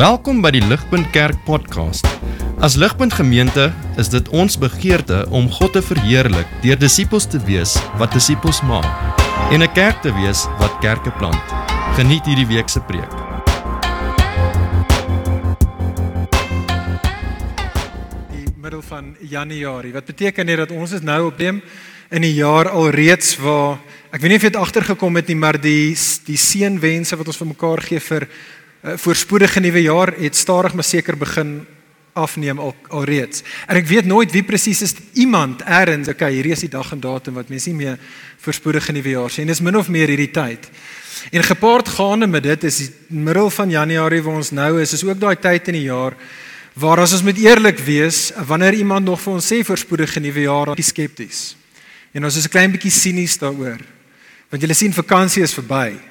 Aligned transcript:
Welkom 0.00 0.38
by 0.40 0.48
die 0.54 0.62
Ligpunt 0.64 1.10
Kerk 1.12 1.36
podcast. 1.44 2.06
As 2.64 2.72
Ligpunt 2.80 3.12
Gemeente 3.12 3.66
is 4.00 4.08
dit 4.08 4.30
ons 4.32 4.54
begeerte 4.56 5.26
om 5.28 5.50
God 5.52 5.74
te 5.76 5.82
verheerlik 5.84 6.48
deur 6.62 6.78
disippels 6.80 7.26
te 7.28 7.36
wees 7.44 7.74
wat 8.00 8.16
disippels 8.16 8.62
maak 8.64 8.88
en 9.52 9.60
'n 9.60 9.68
kerk 9.76 10.00
te 10.00 10.08
wees 10.16 10.46
wat 10.56 10.72
kerke 10.80 11.12
plant. 11.20 11.44
Geniet 12.00 12.24
hierdie 12.24 12.48
week 12.48 12.68
se 12.72 12.80
preek. 12.80 13.12
die 18.32 18.48
middel 18.56 18.82
van 18.82 19.16
Januarie. 19.20 19.92
Wat 19.92 20.06
beteken 20.06 20.46
dit 20.46 20.56
dat 20.56 20.70
ons 20.70 20.92
is 20.92 21.02
nou 21.02 21.26
op 21.26 21.38
deem 21.38 21.60
in 22.10 22.22
die 22.22 22.34
jaar 22.34 22.70
alreeds 22.70 23.36
waar 23.36 23.78
ek 24.10 24.20
weet 24.20 24.30
nie 24.30 24.36
of 24.36 24.42
jy 24.42 24.50
dit 24.50 24.60
agtergekom 24.60 25.16
het 25.16 25.26
nie, 25.26 25.36
maar 25.36 25.60
die 25.60 25.94
die 26.24 26.36
seënwense 26.36 27.16
wat 27.16 27.26
ons 27.26 27.36
vir 27.36 27.46
mekaar 27.46 27.82
gee 27.82 28.00
vir 28.00 28.28
voorspoedige 28.82 29.60
nuwe 29.60 29.82
jaar 29.82 30.14
het 30.16 30.36
stadig 30.36 30.74
maar 30.74 30.84
seker 30.84 31.16
begin 31.16 31.66
afneem 32.12 32.58
al 32.58 32.74
alreeds. 32.88 33.42
En 33.66 33.76
ek 33.76 33.86
weet 33.86 34.08
nooit 34.08 34.32
wie 34.32 34.42
presies 34.42 34.82
is 34.82 34.94
iemand 35.14 35.62
eers, 35.62 36.08
okay, 36.08 36.32
hierdie 36.32 36.52
is 36.56 36.64
die 36.64 36.72
dag 36.72 36.92
en 36.92 37.00
datum 37.00 37.38
wat 37.38 37.48
mense 37.48 37.70
nie 37.70 37.84
meer 37.84 37.98
voorspoedige 38.40 38.92
nuwe 38.92 39.14
jaar 39.14 39.30
sien. 39.30 39.46
Dis 39.46 39.60
min 39.60 39.76
of 39.76 39.88
meer 39.88 40.10
hierdie 40.10 40.32
tyd. 40.34 40.70
En 41.30 41.44
gepaard 41.44 41.88
gaande 41.88 42.26
met 42.26 42.42
dit 42.42 42.64
is 42.64 42.78
die 42.78 42.90
middel 43.08 43.50
van 43.50 43.70
Januarie 43.70 44.22
waar 44.24 44.40
ons 44.40 44.52
nou 44.56 44.80
is, 44.80 44.94
is 44.96 45.04
ook 45.04 45.20
daai 45.20 45.36
tyd 45.36 45.68
in 45.68 45.80
die 45.82 45.88
jaar 45.88 46.16
waar 46.80 47.02
as 47.02 47.12
ons 47.12 47.24
moet 47.26 47.36
eerlik 47.36 47.80
wees, 47.84 48.30
wanneer 48.46 48.78
iemand 48.78 49.04
nog 49.04 49.20
vir 49.20 49.34
ons 49.34 49.48
sê 49.52 49.58
voorspoedige 49.66 50.20
nuwe 50.22 50.46
jaar, 50.46 50.70
dan 50.70 50.78
is 50.80 50.92
skepties. 50.94 51.40
En 52.14 52.24
ons 52.24 52.36
is 52.36 52.46
'n 52.46 52.48
klein 52.48 52.70
bietjie 52.70 52.90
sinies 52.90 53.38
daaroor. 53.38 53.80
Want 54.48 54.62
julle 54.62 54.74
sien 54.74 54.92
vakansie 54.92 55.42
is 55.42 55.54
verby. 55.54 56.09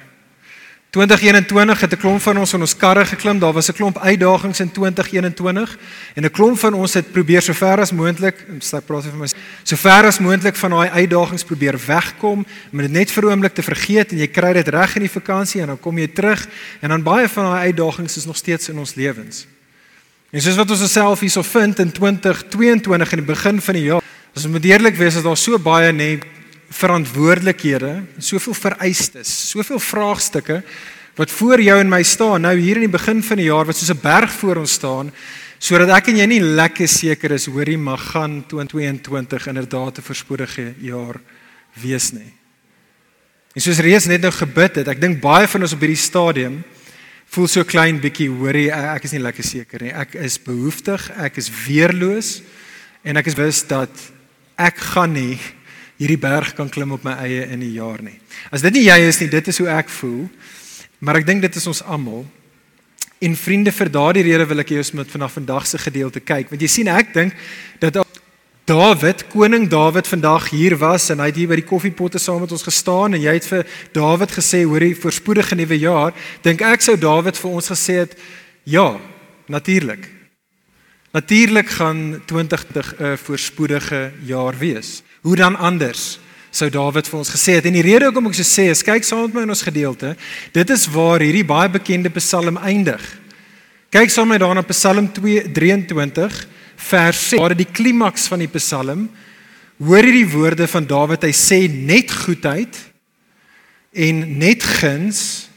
2021 0.90 1.80
het 1.80 1.92
'n 1.92 1.96
klomp 1.96 2.20
van 2.20 2.38
ons 2.38 2.52
in 2.52 2.60
ons 2.60 2.76
karre 2.76 3.06
geklim. 3.06 3.38
Daar 3.38 3.52
was 3.52 3.68
'n 3.68 3.72
klomp 3.72 3.98
uitdagings 3.98 4.60
in 4.60 4.72
2021 4.72 5.78
en 6.14 6.24
'n 6.24 6.30
klomp 6.30 6.58
van 6.58 6.74
ons 6.74 6.94
het 6.94 7.12
probeer 7.12 7.42
so 7.42 7.52
ver 7.52 7.80
as 7.80 7.92
moontlik, 7.92 8.34
ek 8.72 8.86
praat 8.86 9.04
vir 9.04 9.16
my, 9.16 9.26
so 9.62 9.76
ver 9.76 10.04
as 10.04 10.18
moontlik 10.18 10.56
van 10.56 10.70
daai 10.70 10.90
uitdagings 10.90 11.44
probeer 11.44 11.78
wegkom, 11.86 12.46
om 12.72 12.78
dit 12.78 12.90
net 12.90 13.10
vir 13.10 13.24
'n 13.24 13.28
oomblik 13.28 13.54
te 13.54 13.62
vergeet 13.62 14.12
en 14.12 14.18
jy 14.18 14.26
kry 14.26 14.52
dit 14.52 14.68
reg 14.68 14.94
in 14.94 15.02
die 15.02 15.10
vakansie 15.10 15.60
en 15.60 15.66
dan 15.66 15.80
kom 15.80 15.98
jy 15.98 16.08
terug 16.08 16.48
en 16.80 16.88
dan 16.88 17.02
baie 17.02 17.28
van 17.28 17.44
daai 17.44 17.66
uitdagings 17.66 18.16
is 18.16 18.26
nog 18.26 18.36
steeds 18.36 18.68
in 18.68 18.78
ons 18.78 18.94
lewens. 18.94 19.46
En 20.30 20.40
soos 20.40 20.56
wat 20.56 20.70
ons 20.70 20.82
osself 20.82 21.20
hierso 21.20 21.42
vind 21.42 21.78
in 21.78 21.92
2022 21.92 23.12
in 23.12 23.18
die 23.18 23.34
begin 23.34 23.60
van 23.60 23.74
die 23.74 23.84
jaar, 23.84 24.02
as 24.34 24.44
ons 24.44 24.52
moet 24.52 24.64
eerlik 24.64 24.96
wees, 24.96 25.14
is 25.14 25.22
daar 25.22 25.36
so 25.36 25.58
baie 25.58 25.92
net 25.92 26.24
verantwoordelikhede, 26.70 28.02
soveel 28.18 28.54
vereistes, 28.54 29.30
soveel 29.50 29.78
vraagstukke 29.82 30.62
wat 31.18 31.30
voor 31.30 31.60
jou 31.60 31.76
en 31.80 31.90
my 31.90 32.02
staan 32.06 32.46
nou 32.46 32.54
hier 32.56 32.78
in 32.78 32.86
die 32.86 32.92
begin 32.92 33.22
van 33.22 33.40
die 33.40 33.48
jaar 33.50 33.66
wat 33.66 33.76
soos 33.76 33.90
'n 33.90 34.00
berg 34.02 34.32
voor 34.32 34.56
ons 34.56 34.72
staan 34.72 35.10
sodat 35.58 35.90
ek 35.92 36.08
en 36.08 36.16
jy 36.16 36.26
nie 36.26 36.40
lekker 36.40 36.88
seker 36.88 37.32
is 37.32 37.46
hoorie 37.46 37.78
mag 37.78 38.00
gaan 38.12 38.44
2022 38.48 39.46
inderdaad 39.46 39.98
'n 39.98 40.02
voorspoedige 40.02 40.74
jaar 40.78 41.20
wees 41.74 42.12
nie. 42.12 42.32
En 43.54 43.60
soos 43.60 43.78
reeds 43.78 44.06
net 44.06 44.20
nou 44.20 44.32
gebid 44.32 44.76
het, 44.76 44.88
ek 44.88 45.00
dink 45.00 45.20
baie 45.20 45.48
van 45.48 45.62
ons 45.62 45.72
op 45.72 45.80
hierdie 45.80 45.96
stadium 45.96 46.62
voel 47.26 47.46
so 47.46 47.64
klein 47.64 48.00
bietjie 48.00 48.30
hoorie 48.30 48.70
ek 48.72 49.04
is 49.04 49.12
nie 49.12 49.22
lekker 49.22 49.44
seker 49.44 49.82
nie. 49.82 49.92
Ek 49.92 50.14
is 50.14 50.38
behoeftig, 50.38 51.10
ek 51.16 51.36
is 51.36 51.50
weerloos 51.66 52.42
en 53.02 53.16
ek 53.16 53.26
is 53.26 53.34
bewus 53.34 53.62
dat 53.66 53.90
ek 54.56 54.76
gaan 54.76 55.12
nie 55.12 55.38
hierdie 56.00 56.18
berg 56.20 56.54
kan 56.56 56.70
klim 56.72 56.94
op 56.96 57.04
my 57.04 57.12
eie 57.20 57.44
in 57.52 57.60
'n 57.60 57.72
jaar 57.72 58.02
nie. 58.02 58.18
As 58.50 58.62
dit 58.62 58.72
nie 58.72 58.88
jy 58.88 58.98
is 59.08 59.20
nie, 59.20 59.28
dit 59.28 59.48
is 59.48 59.58
hoe 59.58 59.68
ek 59.68 59.88
voel. 59.88 60.28
Maar 60.98 61.16
ek 61.16 61.26
dink 61.26 61.42
dit 61.42 61.56
is 61.56 61.66
ons 61.66 61.82
almal. 61.82 62.26
En 63.20 63.36
vriende, 63.36 63.72
vir 63.72 63.90
daardie 63.90 64.22
rede 64.22 64.46
wil 64.46 64.58
ek 64.58 64.68
jou 64.68 64.84
met 64.96 65.10
vanaf 65.10 65.32
vandag 65.32 65.66
se 65.66 65.78
gedeelte 65.78 66.20
kyk, 66.20 66.48
want 66.48 66.60
jy 66.60 66.68
sien 66.68 66.88
ek 66.88 67.12
dink 67.12 67.34
dat 67.78 67.98
David, 68.64 69.26
koning 69.28 69.68
David 69.68 70.06
vandag 70.06 70.50
hier 70.50 70.76
was 70.78 71.10
en 71.10 71.18
hy 71.18 71.26
het 71.26 71.36
hier 71.36 71.48
by 71.48 71.56
die 71.58 71.66
koffiepotte 71.66 72.18
saam 72.18 72.40
met 72.40 72.52
ons 72.52 72.62
gestaan 72.62 73.14
en 73.14 73.20
jy 73.20 73.32
het 73.34 73.48
vir 73.48 73.66
David 73.92 74.30
gesê, 74.30 74.62
hoorie, 74.64 74.94
voorspoedige 74.94 75.58
nuwe 75.58 75.78
jaar, 75.78 76.14
dink 76.42 76.62
ek 76.62 76.80
sou 76.80 76.96
David 76.96 77.36
vir 77.36 77.50
ons 77.50 77.70
gesê 77.72 77.98
het, 78.04 78.16
ja, 78.64 78.96
natuurlik. 79.48 80.06
Natuurlik 81.12 81.68
gaan 81.68 82.22
2020 82.26 82.94
'n 83.00 83.16
voorspoedige 83.16 84.12
jaar 84.22 84.54
wees. 84.58 85.02
Hoe 85.20 85.36
dan 85.36 85.56
anders? 85.56 86.18
Sou 86.50 86.70
Dawid 86.72 87.06
vir 87.06 87.18
ons 87.20 87.30
gesê 87.30 87.58
het. 87.58 87.66
En 87.68 87.76
die 87.76 87.84
rede 87.84 88.08
hoekom 88.08 88.30
ek 88.30 88.38
so 88.40 88.46
sê 88.46 88.70
is 88.72 88.82
kyk 88.86 89.04
saam 89.06 89.26
met 89.28 89.36
my 89.36 89.44
in 89.46 89.54
ons 89.54 89.66
gedeelte. 89.66 90.14
Dit 90.54 90.72
is 90.72 90.88
waar 90.90 91.22
hierdie 91.22 91.46
baie 91.46 91.70
bekende 91.70 92.10
Psalm 92.16 92.58
eindig. 92.58 93.02
Kyk 93.92 94.10
saam 94.10 94.30
met 94.30 94.40
my 94.40 94.46
daarna 94.46 94.64
Psalm 94.72 95.10
2:23 95.14 96.40
vers 96.90 97.22
6 97.28 97.38
waar 97.38 97.54
dit 97.54 97.66
die 97.66 97.72
klimaks 97.72 98.26
van 98.32 98.40
die 98.42 98.50
Psalm 98.56 99.08
hoor 99.78 100.04
hierdie 100.04 100.28
woorde 100.32 100.66
van 100.66 100.86
Dawid. 100.86 101.22
Hy 101.22 101.34
sê 101.36 101.60
net 101.70 102.10
goedheid 102.10 102.76
en 103.92 104.24
net 104.38 104.64
guns 104.64 105.48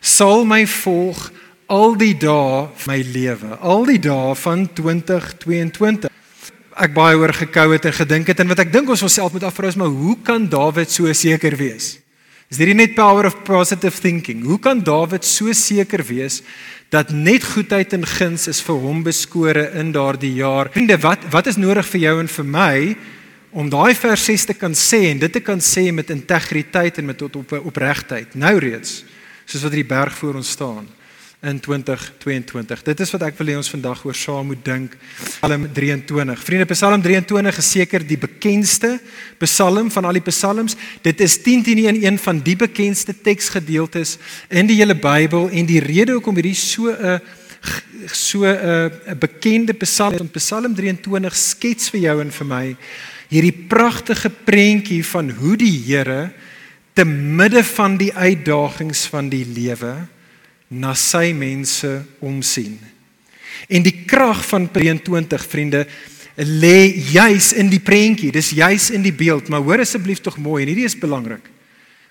sal 0.00 0.44
my 0.44 0.66
volg 0.66 1.30
al 1.72 1.94
die 1.96 2.14
dae 2.18 2.66
van 2.74 2.92
my 2.92 3.00
lewe. 3.14 3.56
Al 3.60 3.86
die 3.88 4.00
dae 4.02 4.34
van 4.36 4.66
2022 4.74 6.11
ek 6.80 6.94
baie 6.96 7.16
oor 7.18 7.32
gekou 7.36 7.70
het 7.74 7.86
en 7.88 7.94
gedink 7.96 8.30
het 8.32 8.40
en 8.40 8.50
wat 8.52 8.62
ek 8.64 8.72
dink 8.72 8.90
ons 8.90 9.04
onsself 9.04 9.34
moet 9.34 9.44
afvra 9.48 9.68
is 9.68 9.78
maar 9.78 9.92
hoe 9.92 10.16
kan 10.24 10.48
Dawid 10.48 10.90
so 10.90 11.10
seker 11.12 11.56
wees? 11.58 11.98
Is 12.52 12.58
dit 12.60 12.74
net 12.76 12.94
power 12.94 13.26
of 13.26 13.38
positive 13.46 13.96
thinking? 14.00 14.42
Hoe 14.44 14.58
kan 14.60 14.82
Dawid 14.84 15.24
so 15.24 15.52
seker 15.56 16.02
wees 16.04 16.42
dat 16.92 17.10
net 17.10 17.44
goedheid 17.54 17.94
en 17.96 18.04
guns 18.04 18.48
is 18.50 18.60
vir 18.60 18.80
hom 18.82 19.00
beskore 19.04 19.70
in 19.80 19.92
daardie 19.94 20.34
jaar? 20.36 20.68
Vriende, 20.74 20.98
wat 21.00 21.24
wat 21.32 21.48
is 21.48 21.60
nodig 21.60 21.88
vir 21.94 22.04
jou 22.06 22.18
en 22.20 22.28
vir 22.28 22.48
my 22.56 22.76
om 23.52 23.68
daai 23.72 23.94
vers 23.96 24.24
6 24.28 24.48
te 24.52 24.56
kan 24.56 24.76
sê 24.76 25.10
en 25.10 25.20
dit 25.20 25.32
te 25.32 25.40
kan 25.44 25.60
sê 25.60 25.90
met 25.92 26.10
integriteit 26.12 27.00
en 27.00 27.08
met 27.08 27.22
op, 27.22 27.36
op, 27.36 27.52
opregtheid 27.72 28.36
nou 28.36 28.56
reeds 28.60 29.02
soos 29.44 29.64
wat 29.64 29.74
hierdie 29.74 29.88
berg 29.88 30.14
voor 30.16 30.40
ons 30.40 30.52
staan? 30.56 30.86
In 31.42 31.58
2022. 31.60 32.82
Dit 32.86 33.00
is 33.02 33.10
wat 33.10 33.24
ek 33.26 33.38
wil 33.40 33.48
hê 33.50 33.54
ons 33.58 33.70
vandag 33.72 34.04
oor 34.06 34.14
saam 34.14 34.52
moet 34.52 34.60
dink. 34.62 34.92
Psalm 35.18 35.64
23. 35.74 36.44
Vriende, 36.46 36.68
Psalm 36.70 37.02
23 37.02 37.58
is 37.58 37.70
seker 37.74 38.04
die 38.06 38.18
bekendste 38.20 38.92
Psalm 39.42 39.90
van 39.90 40.06
al 40.06 40.20
die 40.20 40.24
psalms. 40.28 40.76
Dit 41.02 41.20
is 41.24 41.40
10 41.42 41.64
teen 41.66 41.82
1 41.82 41.98
een 42.04 42.20
van 42.22 42.38
die 42.46 42.54
bekendste 42.60 43.14
teksgedeeltes 43.26 44.18
in 44.54 44.70
die 44.70 44.78
hele 44.78 44.94
Bybel 44.94 45.50
en 45.50 45.66
die 45.66 45.82
rede 45.82 46.14
hoekom 46.14 46.38
hierdie 46.38 46.54
so 46.54 46.94
'n 46.94 47.18
so 48.06 48.46
'n 48.46 49.18
bekende 49.18 49.74
Psalm 49.74 50.30
is, 50.30 50.42
Psalm 50.42 50.74
23 50.74 51.34
skets 51.34 51.90
vir 51.90 52.00
jou 52.00 52.20
en 52.20 52.30
vir 52.30 52.46
my 52.46 52.76
hierdie 53.28 53.66
pragtige 53.66 54.30
prentjie 54.30 55.02
van 55.02 55.30
hoe 55.30 55.56
die 55.56 55.82
Here 55.86 56.30
te 56.94 57.04
midde 57.04 57.64
van 57.64 57.96
die 57.96 58.12
uitdagings 58.14 59.06
van 59.06 59.28
die 59.28 59.44
lewe 59.44 60.06
na 60.72 60.94
sy 60.94 61.32
mense 61.36 61.90
omsien. 62.20 62.78
En 63.68 63.84
die 63.84 64.04
krag 64.08 64.40
van 64.48 64.70
23 64.72 65.46
vriende 65.46 65.86
lê 66.36 66.92
juis 67.12 67.52
in 67.52 67.68
die 67.68 67.80
prentjie. 67.80 68.32
Dis 68.32 68.54
juis 68.56 68.90
in 68.90 69.04
die 69.04 69.12
beeld, 69.12 69.48
maar 69.52 69.60
hoor 69.60 69.84
asseblief 69.84 70.22
tog 70.24 70.40
mooi 70.40 70.62
en 70.62 70.72
hierdie 70.72 70.88
is 70.88 70.98
belangrik. 70.98 71.44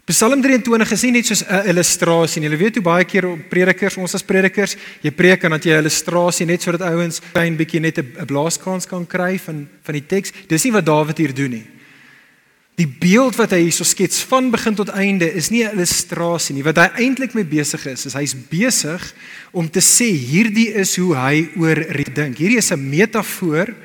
Psalm 0.10 0.42
23 0.42 0.92
is 0.92 1.04
nie 1.06 1.12
net 1.12 1.28
soos 1.30 1.44
'n 1.46 1.70
illustrasie 1.70 2.42
nie. 2.42 2.50
Jy 2.50 2.58
weet 2.58 2.76
hoe 2.76 2.84
baie 2.84 3.06
keer 3.06 3.26
predikers, 3.50 3.98
ons 3.98 4.16
as 4.16 4.24
predikers, 4.24 4.76
jy 5.02 5.12
preek 5.12 5.44
en 5.44 5.52
dat 5.52 5.64
jy 5.64 5.74
'n 5.74 5.84
illustrasie 5.84 6.46
net 6.46 6.62
sodat 6.62 6.82
ouens 6.82 7.22
klein 7.34 7.56
bietjie 7.56 7.80
net 7.80 8.00
'n 8.00 8.26
blaaskans 8.26 8.86
kan 8.86 9.06
kry 9.08 9.38
van 9.38 9.70
van 9.84 9.94
die 9.94 10.06
teks. 10.08 10.32
Dis 10.48 10.64
nie 10.64 10.74
wat 10.74 10.86
Dawid 10.86 11.18
hier 11.18 11.34
doen 11.34 11.52
nie. 11.52 11.68
Die 12.82 12.88
beeld 12.90 13.38
wat 13.38 13.52
hy 13.54 13.60
hierso 13.68 13.86
skets 13.86 14.24
van 14.26 14.48
begin 14.50 14.74
tot 14.78 14.90
einde 14.98 15.28
is 15.38 15.52
nie 15.54 15.64
'n 15.64 15.76
illustrasie 15.76 16.56
nie. 16.56 16.64
Wat 16.64 16.78
hy 16.78 17.06
eintlik 17.06 17.34
mee 17.34 17.46
besig 17.46 17.86
is, 17.86 18.06
is 18.06 18.14
hy's 18.14 18.34
besig 18.34 19.14
om 19.52 19.70
te 19.70 19.80
sê 19.80 20.10
hierdie 20.10 20.74
is 20.74 20.96
hoe 20.96 21.14
hy 21.16 21.50
oor 21.58 21.76
dink. 22.14 22.38
Hierdie 22.38 22.58
is 22.58 22.72
'n 22.72 22.90
metafoor 22.90 23.76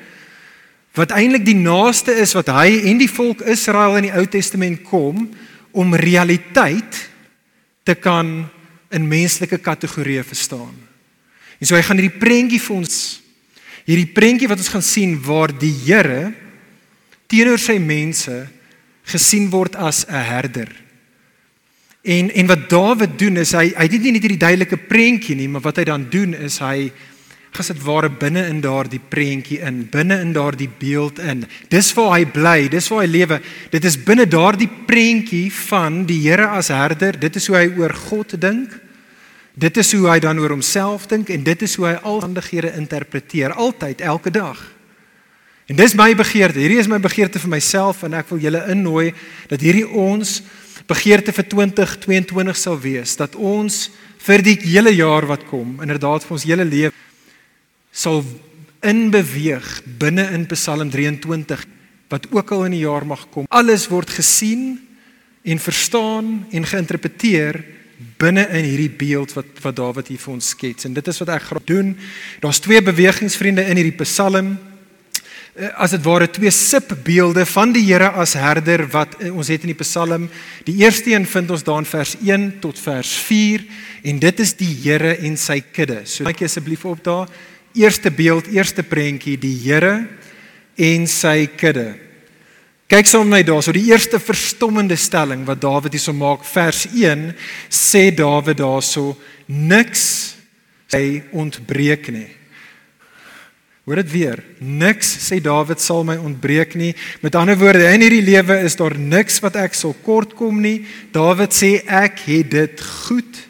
wat 0.93 1.11
eintlik 1.11 1.45
die 1.45 1.55
naaste 1.55 2.11
is 2.11 2.33
wat 2.33 2.47
hy 2.47 2.89
en 2.89 2.97
die 2.97 3.09
volk 3.09 3.41
Israel 3.41 3.97
in 3.97 4.09
die 4.09 4.15
Ou 4.17 4.25
Testament 4.25 4.81
kom 4.83 5.29
om 5.71 5.95
realiteit 5.95 7.09
te 7.83 7.93
kan 7.93 8.49
in 8.89 9.07
menslike 9.07 9.57
kategorieë 9.57 10.23
verstaan. 10.23 10.73
En 11.59 11.67
so 11.67 11.75
hy 11.75 11.81
gaan 11.81 11.97
hierdie 11.97 12.19
prentjie 12.19 12.59
vir 12.59 12.75
ons 12.75 13.21
hierdie 13.85 14.13
prentjie 14.13 14.47
wat 14.47 14.57
ons 14.57 14.73
gaan 14.73 14.83
sien 14.83 15.21
waar 15.21 15.53
die 15.53 15.75
Here 15.85 16.33
teenoor 17.27 17.59
sy 17.59 17.77
mense 17.77 18.56
gesien 19.07 19.49
word 19.49 19.75
as 19.75 20.05
'n 20.07 20.13
herder. 20.13 20.69
En 22.03 22.31
en 22.31 22.47
wat 22.47 22.69
Dawid 22.69 23.19
doen 23.19 23.37
is 23.37 23.51
hy 23.51 23.73
hy 23.75 23.83
het 23.87 24.01
nie 24.01 24.11
net 24.11 24.23
hierdie 24.23 24.39
duidelike 24.39 24.77
prentjie 24.77 25.35
nie, 25.35 25.47
maar 25.47 25.61
wat 25.61 25.77
hy 25.77 25.83
dan 25.83 26.07
doen 26.09 26.33
is 26.33 26.59
hy 26.59 26.91
gesit 27.57 27.79
ware 27.83 28.09
binne 28.09 28.45
in 28.47 28.61
daardie 28.61 29.01
prentjie 29.01 29.59
in, 29.65 29.87
binne 29.91 30.19
in 30.21 30.33
daardie 30.35 30.69
beeld 30.79 31.19
in. 31.19 31.45
Dis 31.69 31.93
waar 31.97 32.13
hy 32.17 32.25
bly, 32.25 32.67
dis 32.69 32.89
waar 32.91 33.01
hy 33.01 33.09
lewe. 33.09 33.39
Dit 33.73 33.85
is 33.85 33.97
binne 33.97 34.27
daardie 34.29 34.69
prentjie 34.87 35.51
van 35.51 36.05
die 36.05 36.19
Here 36.27 36.47
as 36.47 36.69
herder. 36.73 37.17
Dit 37.19 37.35
is 37.35 37.47
hoe 37.47 37.57
hy 37.57 37.67
oor 37.79 37.93
God 37.93 38.35
dink. 38.41 38.75
Dit 39.57 39.77
is 39.81 39.91
hoe 39.97 40.05
hy 40.05 40.19
dan 40.21 40.39
oor 40.39 40.53
homself 40.53 41.07
dink 41.09 41.31
en 41.33 41.43
dit 41.43 41.61
is 41.65 41.75
hoe 41.79 41.87
hy 41.87 41.93
al 42.03 42.19
omstandighede 42.19 42.75
interpreteer 42.77 43.55
altyd 43.57 44.01
elke 44.05 44.29
dag. 44.29 44.76
En 45.67 45.75
dis 45.75 45.95
my 45.99 46.13
begeerte. 46.15 46.61
Hierdie 46.63 46.79
is 46.79 46.87
my 46.87 46.99
begeerte 47.03 47.41
vir 47.43 47.51
myself 47.51 48.05
en 48.07 48.15
ek 48.15 48.29
wil 48.31 48.39
julle 48.39 48.63
innooi 48.71 49.11
dat 49.51 49.63
hierdie 49.63 49.87
ons 49.87 50.39
begeerte 50.87 51.33
vir 51.35 51.47
2022 51.51 52.55
sal 52.55 52.77
wees 52.79 53.17
dat 53.19 53.35
ons 53.35 53.89
vir 54.23 54.43
die 54.45 54.55
hele 54.63 54.93
jaar 54.95 55.27
wat 55.27 55.43
kom, 55.49 55.75
inderdaad 55.83 56.23
vir 56.23 56.35
ons 56.37 56.45
hele 56.47 56.65
lewe 56.67 56.93
sal 57.91 58.21
inbeweeg 58.85 59.67
binne 59.99 60.27
in 60.35 60.45
Psalm 60.53 60.91
23 60.93 61.65
wat 62.11 62.27
ook 62.31 62.51
al 62.55 62.67
in 62.69 62.77
die 62.77 62.85
jaar 62.85 63.03
mag 63.03 63.25
kom. 63.33 63.47
Alles 63.51 63.89
word 63.91 64.13
gesien 64.15 64.77
en 65.43 65.59
verstaan 65.59 66.45
en 66.55 66.69
geïnterpreteer 66.71 67.59
binne 68.21 68.45
in 68.53 68.63
hierdie 68.69 68.93
beeld 68.93 69.33
wat 69.35 69.59
wat 69.63 69.75
Dawid 69.75 70.13
hier 70.13 70.21
vir 70.21 70.33
ons 70.37 70.53
skets. 70.53 70.87
En 70.87 70.95
dit 70.95 71.07
is 71.11 71.19
wat 71.23 71.33
ek 71.35 71.49
graag 71.49 71.67
doen. 71.67 71.93
Daar's 72.39 72.61
twee 72.63 72.79
bewegingsvriende 72.85 73.65
in 73.67 73.81
hierdie 73.81 73.99
Psalm. 74.05 74.55
Eh, 75.57 75.71
as 75.81 75.89
dit 75.95 76.03
ware 76.05 76.27
twee 76.29 76.51
sipbeelde 76.53 77.41
van 77.49 77.71
die 77.73 77.81
Here 77.87 78.11
as 78.21 78.35
herder 78.37 78.83
wat 78.93 79.15
eh, 79.17 79.31
ons 79.33 79.49
het 79.49 79.63
in 79.65 79.71
die 79.71 79.79
Psalm. 79.79 80.27
Die 80.67 80.75
eerste 80.83 81.09
een 81.15 81.25
vind 81.25 81.49
ons 81.49 81.65
daar 81.65 81.81
in 81.81 81.89
vers 81.89 82.13
1 82.21 82.43
tot 82.61 82.77
vers 82.77 83.15
4 83.25 83.63
en 84.05 84.19
dit 84.21 84.43
is 84.45 84.53
die 84.59 84.69
Here 84.83 85.15
en 85.17 85.37
sy 85.41 85.63
kudde. 85.73 86.03
So 86.05 86.29
kyk 86.29 86.45
asseblief 86.45 86.85
op 86.85 87.01
daar. 87.01 87.33
Eerste 87.73 88.13
beeld, 88.13 88.51
eerste 88.53 88.85
prentjie, 88.85 89.33
die 89.41 89.55
Here 89.63 90.05
en 90.77 91.09
sy 91.09 91.49
kudde. 91.57 91.95
Kyk 92.87 93.09
saam 93.09 93.25
met 93.25 93.39
my 93.39 93.43
daarso, 93.49 93.73
die 93.73 93.89
eerste 93.89 94.21
verstommende 94.21 94.95
stelling 94.95 95.41
wat 95.49 95.59
Dawid 95.65 95.97
hierso 95.97 96.13
maak, 96.13 96.45
vers 96.45 96.85
1, 96.93 97.31
sê 97.73 98.11
Dawid 98.15 98.61
daarso 98.61 99.15
niks 99.49 100.05
hy 100.93 101.23
ontbreek 101.33 102.13
nie. 102.13 102.29
Hoor 103.87 104.01
dit 104.03 104.11
weer. 104.11 104.43
Niks 104.59 105.07
sê 105.23 105.39
Dawid 105.39 105.79
sal 105.79 106.03
my 106.03 106.17
ontbreek 106.19 106.75
nie. 106.75 106.91
Met 107.23 107.39
ander 107.39 107.55
woorde, 107.57 107.87
in 107.87 108.03
hierdie 108.03 108.25
lewe 108.25 108.59
is 108.67 108.75
daar 108.75 108.97
niks 108.99 109.39
wat 109.45 109.55
ek 109.63 109.77
sal 109.79 109.95
kortkom 110.03 110.59
nie. 110.61 110.81
Dawid 111.15 111.55
sê 111.55 111.77
ek 111.87 112.19
het 112.27 112.51
dit 112.51 112.85
goed. 113.07 113.43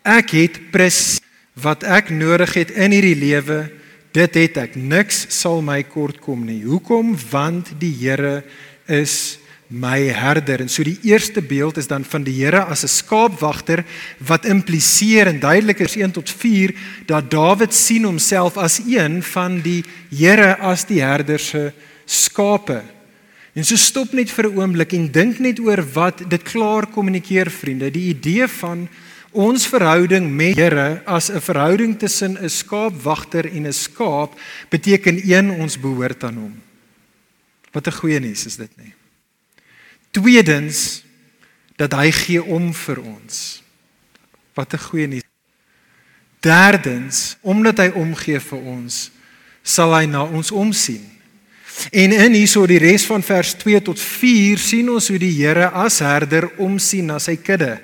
Ek 0.00 0.32
het 0.32 0.58
presies 0.72 1.20
wat 1.60 1.84
ek 1.86 2.08
nodig 2.10 2.56
het 2.56 2.72
in 2.74 2.90
hierdie 2.96 3.14
lewe 3.20 3.60
Dit 4.14 4.36
het 4.38 4.58
ek 4.62 4.76
niks 4.78 5.24
sal 5.34 5.58
my 5.64 5.80
kort 5.90 6.20
kom 6.22 6.44
nie. 6.46 6.60
Hoekom? 6.62 7.16
Want 7.32 7.72
die 7.80 7.90
Here 7.98 8.44
is 8.86 9.40
my 9.74 10.06
herder. 10.14 10.62
En 10.62 10.70
so 10.70 10.84
die 10.86 10.98
eerste 11.02 11.42
beeld 11.42 11.76
is 11.76 11.88
dan 11.90 12.04
van 12.06 12.22
die 12.22 12.34
Here 12.38 12.64
as 12.64 12.84
'n 12.84 12.88
skaapwagter 12.88 13.84
wat 14.18 14.44
impliseer 14.44 15.26
en 15.26 15.40
duidelik 15.40 15.80
is 15.80 15.96
1 15.96 16.10
tot 16.10 16.30
4 16.30 16.74
dat 17.06 17.30
Dawid 17.30 17.74
sien 17.74 18.04
homself 18.04 18.56
as 18.56 18.80
een 18.86 19.22
van 19.22 19.60
die 19.60 19.84
Here 20.10 20.56
as 20.58 20.84
die 20.84 21.00
herder 21.00 21.38
se 21.38 21.72
skape. 22.04 22.82
En 23.54 23.64
so 23.64 23.76
stop 23.76 24.12
net 24.12 24.30
vir 24.30 24.48
'n 24.48 24.56
oomblik 24.56 24.92
en 24.92 25.10
dink 25.10 25.38
net 25.38 25.58
oor 25.60 25.82
wat 25.92 26.22
dit 26.28 26.42
klaar 26.42 26.86
kommunikeer 26.86 27.50
vriende, 27.50 27.90
die 27.90 28.08
idee 28.08 28.48
van 28.48 28.88
Ons 29.34 29.66
verhouding 29.66 30.28
met 30.30 30.54
Here 30.54 31.02
as 31.04 31.28
'n 31.28 31.40
verhouding 31.40 31.98
tussen 31.98 32.38
'n 32.38 32.48
skaapwagter 32.48 33.50
en 33.50 33.66
'n 33.66 33.72
skaap 33.72 34.38
beteken 34.70 35.18
een 35.30 35.50
ons 35.50 35.80
behoort 35.80 36.24
aan 36.24 36.34
hom. 36.34 36.62
Wat 37.72 37.86
'n 37.86 37.92
goeie 37.92 38.20
nuus 38.20 38.46
is 38.46 38.56
dit 38.56 38.70
nie. 38.76 38.94
Tweedens 40.14 41.02
dat 41.76 41.92
hy 41.98 42.10
gee 42.14 42.42
om 42.42 42.70
vir 42.70 43.00
ons. 43.02 43.62
Wat 44.54 44.74
'n 44.74 44.86
goeie 44.86 45.06
nuus. 45.06 45.26
Derdens, 46.40 47.36
omdat 47.40 47.78
hy 47.78 47.88
omgee 47.88 48.40
vir 48.40 48.58
ons, 48.58 49.10
sal 49.62 49.94
hy 49.94 50.04
na 50.06 50.22
ons 50.24 50.50
omsien. 50.50 51.13
En 51.90 52.12
in 52.12 52.34
hierso 52.36 52.64
die 52.70 52.78
res 52.78 53.04
van 53.08 53.22
vers 53.22 53.52
2 53.60 53.80
tot 53.84 54.00
4 54.00 54.60
sien 54.62 54.88
ons 54.92 55.08
hoe 55.10 55.18
die 55.20 55.32
Here 55.34 55.68
as 55.74 55.98
herder 56.04 56.46
omsien 56.62 57.08
na 57.10 57.18
sy 57.22 57.34
kudde. 57.36 57.76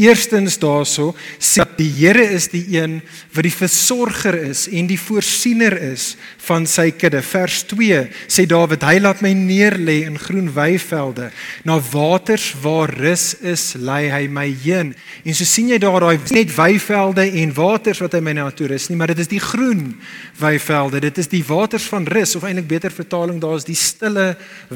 Eerstens 0.00 0.56
daarso 0.60 1.12
sê 1.38 1.64
die 1.76 1.90
Here 1.92 2.24
is 2.34 2.48
die 2.52 2.64
een 2.76 2.98
wat 3.34 3.46
die 3.46 3.54
versorger 3.54 4.36
is 4.50 4.64
en 4.72 4.88
die 4.88 4.98
voorsiener 5.00 5.76
is 5.92 6.14
van 6.46 6.66
sy 6.68 6.90
kudde. 6.96 7.22
Vers 7.24 7.62
2 7.70 8.00
sê 8.28 8.46
Dawid, 8.48 8.84
hy 8.84 8.98
laat 9.02 9.22
my 9.24 9.32
neerlê 9.36 10.00
in 10.08 10.18
groen 10.20 10.50
weivelde, 10.54 11.30
na 11.64 11.78
waters 11.92 12.50
waar 12.62 12.92
rus 12.96 13.32
is, 13.44 13.74
lei 13.80 14.08
hy 14.12 14.24
my 14.28 14.48
heen. 14.64 14.94
En 15.24 15.36
so 15.36 15.46
sien 15.48 15.70
jy 15.72 15.78
daar 15.82 16.04
daai 16.04 16.18
net 16.34 16.52
weivelde 16.56 17.26
en 17.42 17.54
waters 17.56 18.02
wat 18.04 18.16
hy 18.16 18.22
my 18.24 18.36
na 18.36 18.48
toe 18.54 18.68
rus 18.72 18.88
nie, 18.90 18.98
maar 18.98 19.12
dit 19.14 19.22
is 19.24 19.30
die 19.30 19.42
groen 19.42 19.94
weivelde. 20.40 21.02
Dit 21.08 21.22
is 21.22 21.30
die 21.32 21.44
waters 21.46 21.86
van 21.92 22.08
rus 22.08 22.34
of 22.36 22.44
eintlik 22.48 22.68
beter 22.70 22.94
vertaling 22.94 23.33
daar 23.42 23.58
is 23.60 23.66
die 23.68 23.78
stille 23.78 24.34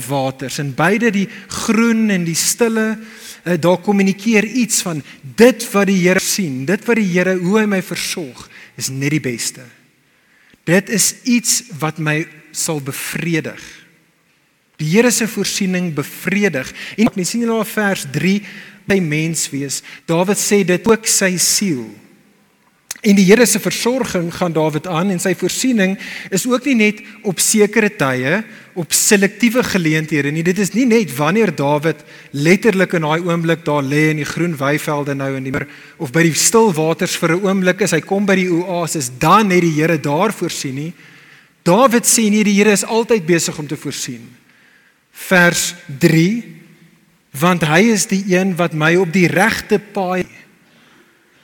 waters 0.09 0.59
en 0.63 0.75
beide 0.77 1.11
die 1.15 1.27
groen 1.49 2.09
en 2.15 2.25
die 2.27 2.39
stille 2.39 2.87
uh, 2.95 3.57
daar 3.61 3.81
kommunikeer 3.85 4.45
iets 4.45 4.83
van 4.87 5.03
dit 5.23 5.67
wat 5.73 5.89
die 5.91 6.01
Here 6.05 6.23
sien, 6.23 6.65
dit 6.69 6.87
wat 6.87 7.01
die 7.01 7.09
Here 7.11 7.37
hoe 7.41 7.59
hy 7.61 7.67
my 7.71 7.83
versorg 7.83 8.47
is 8.79 8.91
net 8.95 9.15
die 9.17 9.23
beste. 9.23 9.65
Dit 10.69 10.91
is 10.93 11.15
iets 11.25 11.63
wat 11.81 11.99
my 11.99 12.23
sal 12.53 12.83
bevredig. 12.85 13.63
Die 14.79 14.91
Here 14.93 15.11
se 15.11 15.27
voorsiening 15.29 15.91
bevredig. 15.97 16.71
En 16.97 17.09
jy 17.11 17.25
sien 17.27 17.47
in 17.47 17.65
vers 17.67 18.05
3 18.15 18.35
by 18.89 18.99
mens 19.05 19.49
wees, 19.53 19.83
Dawid 20.09 20.39
sê 20.41 20.63
dit 20.65 20.87
ook 20.89 21.09
sy 21.09 21.35
siel. 21.43 21.89
En 23.07 23.15
die 23.15 23.27
Here 23.29 23.47
se 23.47 23.61
versorging 23.63 24.33
gaan 24.35 24.53
Dawid 24.53 24.87
aan 24.91 25.13
en 25.15 25.21
sy 25.23 25.31
voorsiening 25.39 25.95
is 26.35 26.47
ook 26.51 26.65
nie 26.67 26.75
net 26.75 27.03
op 27.23 27.39
sekere 27.39 27.91
tye 27.95 28.41
op 28.79 28.95
selektiewe 28.95 29.63
geleenthede 29.67 30.33
nie. 30.35 30.43
Dit 30.47 30.59
is 30.59 30.73
nie 30.75 30.87
net 30.87 31.13
wanneer 31.15 31.53
Dawid 31.55 32.03
letterlik 32.35 32.97
in 32.99 33.07
daai 33.07 33.23
oomblik 33.23 33.63
daar 33.67 33.87
lê 33.87 34.09
in 34.11 34.23
die 34.23 34.27
groen 34.27 34.57
weivelde 34.59 35.15
nou 35.15 35.31
in 35.39 35.47
die 35.47 35.55
meer 35.55 35.69
of 36.03 36.11
by 36.15 36.25
die 36.27 36.35
stil 36.35 36.73
waters 36.75 37.15
vir 37.19 37.37
'n 37.37 37.47
oomblik 37.47 37.83
is 37.87 37.95
hy 37.95 38.01
kom 38.01 38.27
by 38.27 38.35
die 38.35 38.51
oasis 38.51 39.11
dan 39.19 39.49
net 39.49 39.63
die 39.63 39.75
Here 39.79 39.99
daar 39.99 40.33
voorsien 40.33 40.75
nie. 40.75 40.93
Dawid 41.63 42.05
sê 42.05 42.31
nie 42.31 42.43
die 42.45 42.59
Here 42.59 42.73
is 42.73 42.85
altyd 42.85 43.27
besig 43.27 43.59
om 43.59 43.67
te 43.67 43.77
voorsien. 43.77 44.27
Vers 45.13 45.75
3 46.01 46.59
want 47.31 47.63
hy 47.63 47.93
is 47.93 48.07
die 48.07 48.25
een 48.35 48.57
wat 48.57 48.73
my 48.73 48.97
op 48.97 49.13
die 49.13 49.29
regte 49.29 49.79
paai 49.79 50.25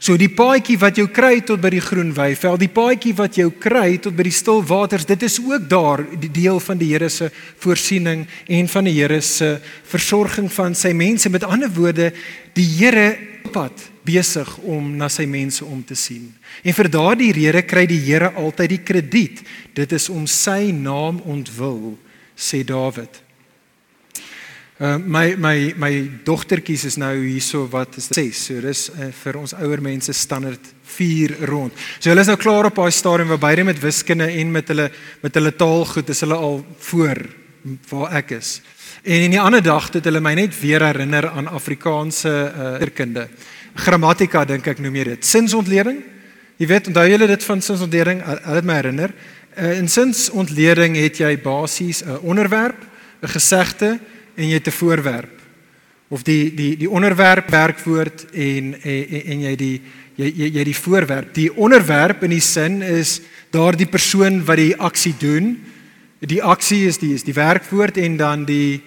So 0.05 0.19
die 0.21 0.29
paadjie 0.29 0.75
wat 0.77 0.99
jou 1.01 1.07
kry 1.09 1.39
tot 1.49 1.63
by 1.65 1.71
die 1.73 1.81
groen 1.81 2.11
weiveld, 2.13 2.61
die 2.61 2.69
paadjie 2.69 3.15
wat 3.17 3.39
jou 3.41 3.47
kry 3.57 3.95
tot 4.05 4.13
by 4.13 4.27
die 4.27 4.35
stil 4.37 4.61
waters, 4.69 5.07
dit 5.09 5.23
is 5.25 5.39
ook 5.41 5.65
daar 5.71 6.03
die 6.21 6.29
deel 6.29 6.61
van 6.61 6.77
die 6.77 6.91
Here 6.91 7.09
se 7.09 7.31
voorsiening 7.63 8.27
en 8.53 8.69
van 8.69 8.85
die 8.85 8.93
Here 8.99 9.23
se 9.25 9.55
versorging 9.89 10.51
van 10.53 10.77
sy 10.77 10.93
mense. 10.93 11.33
Met 11.33 11.49
ander 11.49 11.73
woorde, 11.73 12.11
die 12.53 12.69
Here 12.75 13.15
pad 13.49 13.87
besig 14.05 14.51
om 14.69 14.93
na 15.01 15.09
sy 15.09 15.25
mense 15.25 15.65
om 15.65 15.81
te 15.81 15.97
sien. 15.97 16.29
En 16.61 16.77
vir 16.77 16.93
daardie 16.93 17.33
rede 17.41 17.65
kry 17.65 17.87
die 17.89 18.03
Here 18.05 18.35
altyd 18.37 18.77
die 18.77 18.83
krediet. 18.85 19.41
Dit 19.73 19.97
is 19.97 20.13
om 20.13 20.29
sy 20.29 20.69
naam 20.69 21.25
ontwil, 21.25 21.95
sê 22.37 22.61
Dawid. 22.61 23.24
Uh, 24.85 24.99
my 24.99 25.33
my 25.39 25.73
my 25.81 25.93
dogtertjies 26.27 26.83
is 26.85 26.99
nou 27.01 27.15
hierso 27.17 27.63
wat 27.73 27.95
is 27.97 28.11
6. 28.13 28.41
So 28.51 28.61
dis 28.61 28.83
uh, 28.93 29.07
vir 29.17 29.39
ons 29.41 29.55
ouer 29.57 29.81
mense 29.81 30.13
standaard 30.13 30.67
4 30.93 31.39
rond. 31.49 31.73
So 31.97 32.11
hulle 32.11 32.21
is 32.21 32.29
nou 32.29 32.37
klaar 32.37 32.69
op 32.69 32.77
daai 32.77 32.93
stadium 32.93 33.31
waar 33.33 33.41
beide 33.47 33.65
met 33.65 33.81
wiskunde 33.81 34.27
en 34.29 34.53
met 34.53 34.69
hulle 34.69 34.91
met 35.23 35.41
hulle 35.41 35.55
taalgoed 35.57 36.13
is 36.13 36.21
hulle 36.27 36.37
al 36.37 36.61
voor 36.91 37.23
waar 37.89 38.19
ek 38.21 38.37
is. 38.37 38.59
En 39.09 39.25
in 39.25 39.33
die 39.33 39.41
ander 39.41 39.65
dag 39.65 39.89
het 39.95 40.05
hulle 40.05 40.21
my 40.21 40.35
net 40.37 40.53
weer 40.61 40.85
herinner 40.85 41.31
aan 41.31 41.49
Afrikaanse 41.49 42.33
uh 42.53 42.93
kunde. 42.93 43.29
Grammatika 43.87 44.45
dink 44.45 44.69
ek 44.69 44.83
noem 44.85 45.01
jy 45.01 45.11
dit. 45.15 45.25
Sinsontleding. 45.25 46.03
Jy 46.61 46.67
weet, 46.71 46.91
onthou 46.93 47.07
julle 47.09 47.27
dit 47.27 47.45
van 47.45 47.63
sinsontleding? 47.63 48.21
Hulle 48.27 48.59
het 48.61 48.69
my 48.69 48.83
herinner. 48.83 49.15
Uh, 49.57 49.79
in 49.79 49.89
sinsontleding 49.89 50.99
het 51.01 51.23
jy 51.25 51.39
basies 51.41 52.05
'n 52.05 52.21
onderwerp, 52.21 52.85
'n 53.23 53.33
gesegde 53.33 53.99
en 54.37 54.49
jy 54.49 54.55
het 54.55 54.67
'n 54.69 54.79
voorwerp 54.81 55.41
of 56.09 56.23
die 56.23 56.55
die 56.55 56.77
die 56.77 56.91
onderwerp 56.91 57.51
werkwoord 57.51 58.27
en 58.33 58.75
en, 58.83 59.23
en 59.25 59.41
jy 59.41 59.57
die 59.57 59.83
jy 60.17 60.31
jy 60.31 60.51
jy 60.59 60.65
die 60.65 60.77
voorwerp. 60.77 61.35
Die 61.35 61.51
onderwerp 61.57 62.23
in 62.23 62.31
die 62.31 62.41
sin 62.41 62.83
is 62.83 63.21
daardie 63.51 63.89
persoon 63.91 64.45
wat 64.45 64.61
die 64.61 64.77
aksie 64.77 65.15
doen. 65.19 65.57
Die 66.21 66.43
aksie 66.43 66.87
is 66.87 66.99
die 66.99 67.15
is 67.15 67.27
die 67.27 67.35
werkwoord 67.35 67.97
en 67.97 68.17
dan 68.17 68.45
die 68.45 68.83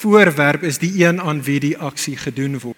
voorwerp 0.00 0.62
is 0.62 0.78
die 0.78 0.92
een 1.04 1.20
aan 1.20 1.42
wie 1.42 1.60
die 1.60 1.76
aksie 1.78 2.16
gedoen 2.16 2.58
word. 2.58 2.76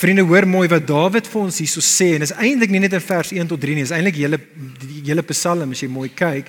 Vriende, 0.00 0.22
hoor 0.24 0.46
mooi 0.48 0.68
wat 0.68 0.86
Dawid 0.88 1.26
vir 1.28 1.40
ons 1.42 1.58
hierso 1.60 1.82
sê 1.84 2.14
en 2.16 2.24
is 2.24 2.32
eintlik 2.32 2.70
nie 2.72 2.80
net 2.80 2.94
in 2.96 3.02
vers 3.04 3.32
1 3.36 3.50
tot 3.50 3.60
3 3.60 3.74
nie, 3.76 3.84
is 3.84 3.92
eintlik 3.92 4.16
hele 4.16 4.38
die 4.80 5.02
hele 5.10 5.24
Psalm 5.28 5.74
as 5.74 5.82
jy 5.82 5.90
mooi 5.92 6.08
kyk. 6.08 6.48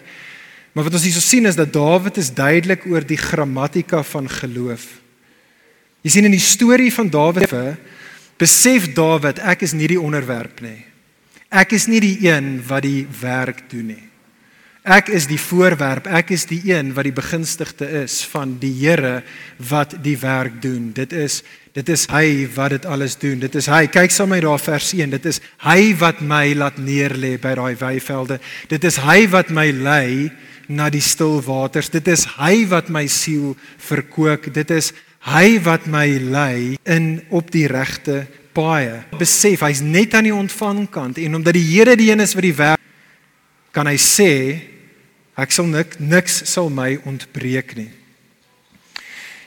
Maar 0.71 0.87
wat 0.87 0.95
ons 0.95 1.07
hierso 1.07 1.23
sien 1.23 1.45
is 1.49 1.57
dat 1.59 1.73
Dawid 1.73 2.17
is 2.17 2.33
duidelik 2.33 2.85
oor 2.87 3.03
die 3.03 3.19
grammatika 3.19 4.03
van 4.07 4.29
geloof. 4.29 4.85
Jy 6.01 6.13
sien 6.13 6.29
in 6.29 6.35
die 6.35 6.43
storie 6.43 6.91
van 6.93 7.11
Dawid 7.11 7.51
besef 8.39 8.87
Dawid 8.95 9.41
ek 9.43 9.67
is 9.67 9.75
nie 9.77 9.89
die 9.91 9.99
onderwerp 10.01 10.63
nie. 10.63 10.79
Ek 11.51 11.75
is 11.75 11.89
nie 11.91 11.99
die 11.99 12.15
een 12.23 12.61
wat 12.63 12.85
die 12.87 13.03
werk 13.19 13.65
doen 13.69 13.91
nie. 13.91 14.05
Ek 14.81 15.11
is 15.13 15.27
die 15.29 15.37
voorwerp, 15.37 16.07
ek 16.09 16.31
is 16.33 16.47
die 16.49 16.63
een 16.71 16.95
wat 16.97 17.05
die 17.05 17.13
begunstigde 17.13 17.85
is 17.99 18.23
van 18.31 18.55
die 18.57 18.71
Here 18.79 19.19
wat 19.69 19.93
die 20.01 20.15
werk 20.17 20.55
doen. 20.63 20.89
Dit 20.97 21.13
is 21.13 21.43
dit 21.75 21.87
is 21.93 22.07
hy 22.11 22.47
wat 22.55 22.73
dit 22.73 22.85
alles 22.89 23.13
doen. 23.15 23.37
Dit 23.39 23.53
is 23.55 23.69
hy. 23.69 23.85
Kyk 23.87 24.11
saam 24.11 24.31
met 24.33 24.41
my 24.41 24.47
daar 24.47 24.59
vers 24.59 24.89
1. 24.97 25.13
Dit 25.13 25.27
is 25.29 25.37
hy 25.63 25.93
wat 26.01 26.19
my 26.25 26.55
laat 26.57 26.81
neerlê 26.81 27.37
by 27.39 27.53
daai 27.55 27.75
weivelde. 27.79 28.41
Dit 28.67 28.83
is 28.89 28.97
hy 29.05 29.27
wat 29.31 29.53
my 29.53 29.69
lei 29.71 30.31
na 30.71 30.89
die 30.89 31.03
stil 31.03 31.39
waters. 31.45 31.91
Dit 31.91 32.07
is 32.11 32.25
hy 32.37 32.65
wat 32.71 32.89
my 32.89 33.05
siel 33.11 33.55
verkoop. 33.77 34.49
Dit 34.53 34.71
is 34.71 34.91
hy 35.29 35.59
wat 35.61 35.85
my 35.91 36.07
lei 36.17 36.77
in 36.89 37.21
op 37.29 37.51
die 37.53 37.67
regte 37.69 38.23
paaie. 38.55 39.03
Besef, 39.19 39.61
hy's 39.63 39.83
net 39.85 40.15
aan 40.17 40.27
die 40.29 40.35
ontvangkant 40.35 41.21
en 41.21 41.39
omdat 41.39 41.57
die 41.57 41.67
Here 41.69 41.95
die 41.99 42.09
een 42.11 42.23
is 42.23 42.35
wat 42.37 42.47
die 42.47 42.57
werk 42.57 42.79
kan 43.71 43.87
hy 43.87 43.95
sê 44.01 44.31
ek 45.39 45.53
sal 45.55 45.69
nik, 45.69 45.95
niks 45.99 46.41
sal 46.51 46.69
my 46.73 46.97
ontbreek 47.07 47.75
nie. 47.77 47.89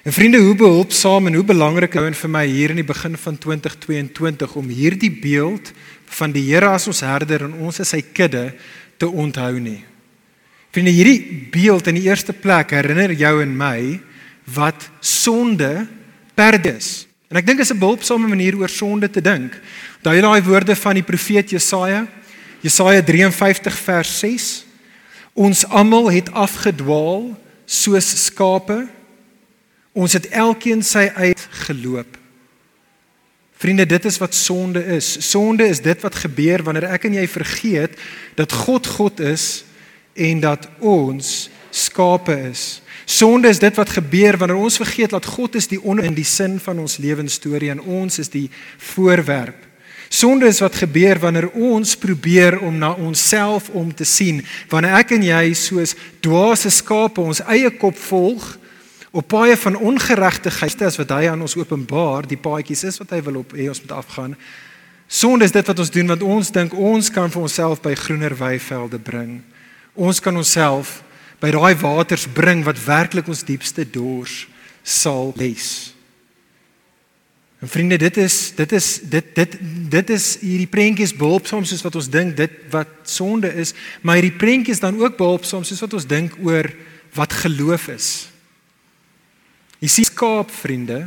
En 0.04 0.12
vriende, 0.12 0.40
hoe 0.40 0.56
behulpsaam 0.56 1.30
en 1.30 1.38
hoe 1.38 1.46
belangrik 1.48 1.94
is 1.96 2.10
dit 2.10 2.20
vir 2.20 2.32
my 2.32 2.44
hier 2.44 2.72
in 2.74 2.80
die 2.80 2.86
begin 2.86 3.16
van 3.16 3.38
2022 3.40 4.56
om 4.60 4.68
hierdie 4.68 5.12
beeld 5.12 5.70
van 6.18 6.32
die 6.32 6.44
Here 6.50 6.74
as 6.76 6.88
ons 6.90 7.00
herder 7.04 7.46
en 7.46 7.54
ons 7.64 7.80
as 7.80 7.94
sy 7.94 8.02
kudde 8.04 8.50
te 9.00 9.08
onthou 9.08 9.56
nie. 9.60 9.80
Vriende, 10.74 10.90
hierdie 10.90 11.46
beeld 11.54 11.86
in 11.86 12.00
die 12.00 12.08
eerste 12.08 12.34
plek 12.34 12.72
herinner 12.74 13.12
jou 13.14 13.36
en 13.44 13.52
my 13.54 14.00
wat 14.56 14.88
sonde 14.98 15.84
perdis. 16.34 17.04
En 17.30 17.38
ek 17.38 17.46
dink 17.46 17.60
is 17.62 17.70
'n 17.70 17.78
behulpsame 17.78 18.26
manier 18.26 18.56
oor 18.58 18.68
sonde 18.68 19.10
te 19.10 19.20
dink. 19.22 19.54
Daai 20.02 20.20
daai 20.20 20.42
woorde 20.42 20.74
van 20.74 20.94
die 20.94 21.06
profeet 21.06 21.50
Jesaja, 21.50 22.06
Jesaja 22.60 23.02
53 23.02 23.74
vers 23.74 24.18
6. 24.18 24.64
Ons 25.34 25.64
almal 25.66 26.10
het 26.10 26.32
afgedwaal 26.32 27.38
soos 27.66 28.24
skape. 28.24 28.88
Ons 29.92 30.12
het 30.12 30.26
elkeen 30.28 30.82
sy 30.82 31.10
uit 31.14 31.48
geloop. 31.50 32.18
Vriende, 33.56 33.86
dit 33.86 34.04
is 34.04 34.18
wat 34.18 34.34
sonde 34.34 34.84
is. 34.84 35.30
Sonde 35.30 35.68
is 35.68 35.80
dit 35.80 36.00
wat 36.02 36.14
gebeur 36.14 36.62
wanneer 36.62 36.90
ek 36.90 37.04
en 37.04 37.14
jy 37.14 37.28
vergeet 37.28 37.94
dat 38.34 38.52
God 38.52 38.86
God 38.86 39.20
is 39.20 39.64
en 40.14 40.40
dat 40.40 40.68
ons 40.78 41.50
skape 41.70 42.34
is. 42.50 42.80
Sonde 43.04 43.48
is 43.48 43.58
dit 43.60 43.76
wat 43.76 43.90
gebeur 43.90 44.38
wanneer 44.40 44.56
ons 44.56 44.80
vergeet 44.80 45.12
dat 45.12 45.26
God 45.26 45.54
is 45.54 45.68
die 45.68 45.82
onder 45.82 46.04
in 46.04 46.16
die 46.16 46.24
sin 46.24 46.56
van 46.60 46.78
ons 46.78 46.96
lewensstorie 46.96 47.70
en 47.70 47.80
ons 47.80 48.18
is 48.18 48.30
die 48.32 48.48
voorwerp. 48.94 49.58
Sonde 50.08 50.46
is 50.46 50.60
wat 50.62 50.76
gebeur 50.78 51.18
wanneer 51.18 51.50
ons 51.50 51.96
probeer 51.96 52.60
om 52.62 52.76
na 52.78 52.92
onsself 52.92 53.68
om 53.68 53.94
te 53.94 54.04
sien. 54.04 54.44
Wanneer 54.70 55.00
ek 55.00 55.16
en 55.16 55.24
jy 55.26 55.54
soos 55.58 55.96
dwaase 56.22 56.70
skape 56.70 57.20
ons 57.20 57.42
eie 57.50 57.70
kop 57.76 57.98
volg 58.08 58.44
op 59.14 59.28
paaie 59.30 59.56
van 59.58 59.76
ongeregtigheid 59.78 60.82
as 60.82 60.98
wat 60.98 61.12
hy 61.14 61.28
aan 61.30 61.42
ons 61.44 61.56
openbaar, 61.58 62.26
die 62.26 62.40
paadjies 62.40 62.84
is 62.88 62.98
wat 63.02 63.12
hy 63.14 63.20
wil 63.26 63.42
op 63.42 63.52
hê 63.54 63.68
ons 63.70 63.82
moet 63.84 63.96
afgaan. 63.98 64.36
Sonde 65.06 65.46
is 65.46 65.54
dit 65.54 65.66
wat 65.66 65.78
ons 65.78 65.92
doen 65.94 66.14
want 66.14 66.22
ons 66.24 66.50
dink 66.54 66.74
ons 66.74 67.10
kan 67.14 67.30
vir 67.30 67.42
onsself 67.42 67.82
by 67.84 67.92
groener 67.98 68.34
weivelde 68.38 68.98
bring. 68.98 69.42
Ons 69.94 70.20
kan 70.20 70.36
onsself 70.36 71.02
by 71.42 71.52
daai 71.54 71.74
waters 71.78 72.26
bring 72.26 72.64
wat 72.66 72.80
werklik 72.84 73.28
ons 73.30 73.44
diepste 73.46 73.84
dors 73.86 74.44
sal 74.82 75.32
les. 75.38 75.94
En 77.64 77.70
vriende, 77.70 77.96
dit 77.96 78.16
is 78.20 78.52
dit 78.56 78.72
is 78.76 78.88
dit 79.08 79.28
dit 79.38 79.56
dit 79.94 80.10
is 80.12 80.24
hierdie 80.42 80.68
prentjies 80.68 81.14
behulpsaam 81.16 81.64
soos 81.64 81.84
wat 81.86 81.94
ons 81.96 82.10
dink 82.12 82.34
dit 82.36 82.58
wat 82.74 82.90
sonde 83.08 83.48
is, 83.56 83.72
maar 84.02 84.18
hierdie 84.18 84.36
prentjies 84.36 84.82
dan 84.82 84.98
ook 85.00 85.16
behulpsaam 85.16 85.64
soos 85.64 85.80
wat 85.80 85.96
ons 85.96 86.08
dink 86.10 86.36
oor 86.44 86.68
wat 87.16 87.32
geloof 87.44 87.88
is. 87.94 88.08
Jy 89.80 89.90
sien 89.92 90.08
skaap, 90.08 90.52
vriende, 90.52 91.06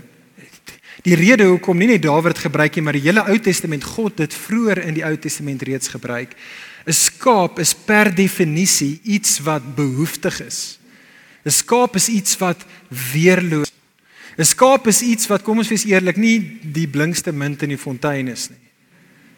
die 1.05 1.17
rede 1.17 1.45
hoekom 1.45 1.77
nie 1.77 1.91
net 1.91 2.03
Dawid 2.05 2.39
gebruik 2.41 2.77
nie, 2.77 2.83
maar 2.85 2.97
die 2.97 3.05
hele 3.05 3.25
Ou 3.29 3.37
Testament 3.43 3.85
God 3.85 4.17
dit 4.17 4.33
vroeër 4.33 4.81
in 4.87 4.97
die 4.97 5.05
Ou 5.05 5.13
Testament 5.21 5.61
reeds 5.67 5.91
gebruik 5.93 6.33
'n 6.87 6.93
skaap 6.93 7.59
is 7.59 7.73
per 7.75 8.07
definisie 8.15 8.99
iets 9.03 9.39
wat 9.43 9.75
behoeftig 9.75 10.39
is. 10.41 10.79
'n 11.43 11.51
Skaap 11.51 11.95
is 11.95 12.07
iets 12.07 12.37
wat 12.37 12.63
weerloos. 12.87 13.71
'n 14.37 14.45
Skaap 14.45 14.87
is 14.87 15.01
iets 15.01 15.27
wat 15.27 15.43
kom 15.43 15.57
ons 15.57 15.67
wees 15.67 15.85
eerlik, 15.85 16.15
nie 16.15 16.59
die 16.63 16.87
blinkste 16.87 17.31
munt 17.31 17.63
in 17.63 17.69
die 17.69 17.77
fontein 17.77 18.27
is 18.27 18.49
nie. 18.49 18.63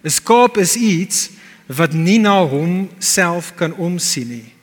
'n 0.03 0.09
Skaap 0.09 0.57
is 0.57 0.75
iets 0.75 1.29
wat 1.65 1.93
nie 1.93 2.19
na 2.19 2.45
homself 2.45 3.55
kan 3.55 3.73
omsien 3.73 4.29
nie. 4.29 4.53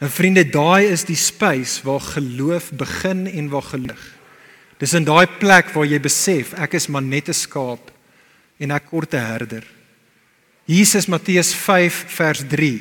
En 0.00 0.10
vriende, 0.10 0.44
daai 0.44 0.88
is 0.88 1.04
die 1.04 1.16
space 1.16 1.80
waar 1.84 2.00
geloof 2.00 2.72
begin 2.72 3.26
en 3.26 3.48
waar 3.48 3.62
geloof. 3.62 4.16
Dis 4.78 4.94
in 4.96 5.04
daai 5.04 5.26
plek 5.26 5.74
waar 5.74 5.84
jy 5.84 6.00
besef 6.00 6.54
ek 6.56 6.74
is 6.74 6.88
maar 6.88 7.02
net 7.02 7.28
'n 7.28 7.36
skaap 7.36 7.90
en 8.58 8.70
ek 8.70 8.86
kort 8.88 9.14
'n 9.14 9.18
herder. 9.18 9.79
Jesus 10.70 11.08
Matteus 11.10 11.50
5 11.54 12.04
vers 12.14 12.44
3 12.46 12.78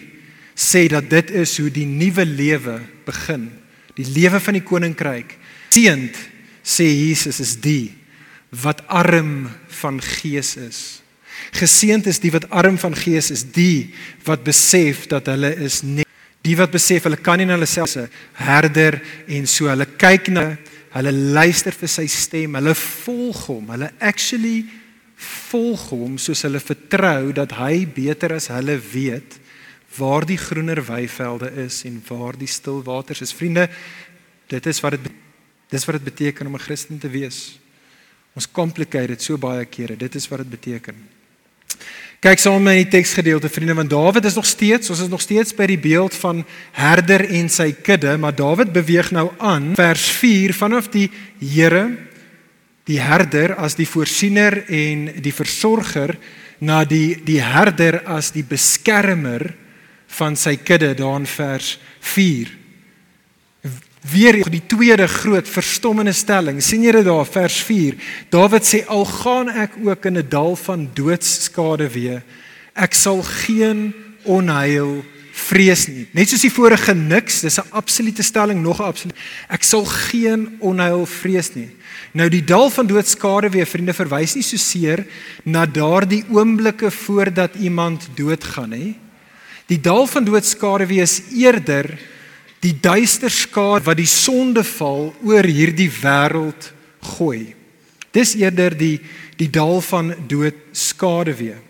sê 0.59 0.85
dat 0.91 1.07
dit 1.09 1.31
is 1.39 1.55
hoe 1.57 1.71
die 1.73 1.87
nuwe 1.87 2.25
lewe 2.27 2.75
begin. 3.07 3.47
Die 3.97 4.05
lewe 4.05 4.37
van 4.43 4.57
die 4.59 4.65
koninkryk. 4.65 5.33
Seend 5.73 6.17
sê 6.61 6.85
Jesus 6.85 7.39
is 7.41 7.55
die 7.57 7.95
wat 8.61 8.83
arm 8.85 9.47
van 9.81 9.97
gees 10.03 10.53
is. 10.59 10.79
Geseend 11.55 12.05
is 12.11 12.19
die 12.21 12.33
wat 12.35 12.49
arm 12.53 12.77
van 12.77 12.93
gees 12.93 13.31
is, 13.33 13.45
die 13.55 13.95
wat 14.27 14.43
besef 14.45 15.07
dat 15.09 15.31
hulle 15.31 15.55
is 15.57 15.81
net 15.81 16.05
die 16.45 16.55
wat 16.59 16.71
besef 16.71 17.07
hulle 17.07 17.19
kan 17.19 17.39
nie 17.41 17.47
na 17.47 17.57
hulle 17.57 17.67
self 17.67 17.91
se 17.91 18.05
herder 18.39 18.99
en 19.27 19.47
so 19.49 19.67
hulle 19.67 19.87
kyk 19.99 20.29
na 20.33 20.45
hulle 20.93 21.11
luister 21.35 21.75
vir 21.75 21.91
sy 21.91 22.05
stem, 22.09 22.55
hulle 22.57 22.75
volg 22.77 23.41
hom, 23.49 23.73
hulle 23.73 23.89
actually 23.99 24.63
volg 25.19 25.89
hom 25.91 26.17
soos 26.17 26.45
hulle 26.47 26.61
vertrou 26.63 27.33
dat 27.35 27.57
hy 27.59 27.83
beter 27.87 28.37
as 28.37 28.47
hulle 28.53 28.77
weet 28.79 29.39
waar 29.97 30.25
die 30.25 30.37
groener 30.37 30.79
weivelde 30.85 31.49
is 31.65 31.83
en 31.89 31.97
waar 32.07 32.37
die 32.37 32.47
stil 32.47 32.83
waters 32.85 33.23
is. 33.25 33.33
Vriende, 33.33 33.67
dit 34.47 34.65
is 34.65 34.79
wat 34.85 34.95
dit 34.97 35.09
dis 35.69 35.85
wat 35.85 35.99
dit 35.99 36.07
beteken 36.09 36.47
om 36.47 36.55
'n 36.55 36.65
Christen 36.65 36.97
te 36.97 37.09
wees. 37.09 37.59
Ons 38.33 38.51
complicate 38.51 39.07
dit 39.07 39.21
so 39.21 39.37
baie 39.37 39.65
kere. 39.65 39.95
Dit 39.95 40.15
is 40.15 40.27
wat 40.27 40.39
dit 40.39 40.49
beteken. 40.49 40.95
Kyk 42.19 42.39
saam 42.39 42.63
met 42.63 42.75
die 42.75 42.99
teksgedeelte, 42.99 43.49
vriende, 43.49 43.73
want 43.73 43.89
Dawid 43.89 44.25
is 44.25 44.35
nog 44.35 44.45
steeds, 44.45 44.89
ons 44.89 44.99
is 44.99 45.07
nog 45.07 45.21
steeds 45.21 45.53
by 45.55 45.65
die 45.65 45.79
beeld 45.79 46.15
van 46.19 46.45
herder 46.71 47.23
en 47.29 47.49
sy 47.49 47.71
kudde, 47.71 48.17
maar 48.17 48.35
Dawid 48.35 48.73
beweeg 48.73 49.11
nou 49.11 49.29
aan 49.37 49.75
vers 49.75 50.09
4 50.19 50.53
vanaf 50.53 50.89
die 50.91 51.11
Here 51.39 52.08
die 52.89 52.99
herder 53.01 53.53
as 53.61 53.77
die 53.77 53.87
voorsiener 53.87 54.63
en 54.65 55.09
die 55.21 55.33
versorger 55.35 56.15
na 56.59 56.83
die 56.87 57.19
die 57.25 57.39
herder 57.43 58.01
as 58.09 58.33
die 58.35 58.43
beskermer 58.43 59.51
van 60.19 60.35
sy 60.39 60.55
kudde 60.57 60.95
daar 60.97 61.19
in 61.21 61.27
vers 61.29 61.75
4. 62.01 62.49
Weer 64.09 64.39
die 64.49 64.63
tweede 64.65 65.05
groot 65.11 65.47
verstommende 65.47 66.15
stelling. 66.15 66.61
sien 66.63 66.83
julle 66.83 67.03
daar 67.03 67.27
vers 67.27 67.59
4. 67.67 67.95
Dawid 68.31 68.65
sê 68.65 68.81
al 68.87 69.05
gaan 69.05 69.49
ek 69.49 69.77
ook 69.83 70.05
in 70.05 70.17
'n 70.17 70.29
dal 70.29 70.55
van 70.55 70.89
doodsskade 70.93 71.87
wee, 71.93 72.21
ek 72.75 72.93
sal 72.93 73.21
geen 73.21 73.93
onheil 74.23 75.03
vrees 75.31 75.87
nie. 75.87 76.07
Net 76.13 76.29
soos 76.29 76.41
die 76.41 76.51
vorige 76.51 76.93
niks, 76.95 77.41
dis 77.41 77.59
'n 77.59 77.71
absolute 77.71 78.23
stelling, 78.23 78.61
nog 78.61 78.79
'n 78.79 78.83
absolute. 78.83 79.19
Ek 79.49 79.63
sal 79.63 79.85
geen 79.85 80.57
onheil 80.59 81.05
vrees 81.05 81.55
nie. 81.55 81.69
Nou 82.11 82.25
die 82.29 82.43
dal 82.43 82.69
van 82.73 82.87
doodskade 82.89 83.51
weer 83.53 83.67
vriende 83.69 83.93
verwys 83.93 84.33
nie 84.35 84.45
so 84.45 84.57
seer 84.57 85.03
na 85.45 85.65
daardie 85.69 86.23
oomblikke 86.33 86.89
voordat 86.91 87.55
iemand 87.61 88.07
doodgaan 88.17 88.73
hè. 88.73 88.93
Die 89.69 89.77
dal 89.81 90.07
van 90.09 90.25
doodskade 90.25 90.87
weer 90.89 91.05
is 91.05 91.21
eerder 91.37 91.91
die 92.65 92.73
duister 92.81 93.31
skade 93.31 93.85
wat 93.85 93.99
die 93.99 94.09
sondeval 94.09 95.11
oor 95.23 95.45
hierdie 95.45 95.91
wêreld 96.01 96.71
gooi. 97.15 97.53
Dis 98.11 98.33
eerder 98.39 98.75
die 98.77 98.97
die 99.39 99.47
dal 99.47 99.77
van 99.79 100.11
doodskade 100.27 101.31
weer. 101.37 101.61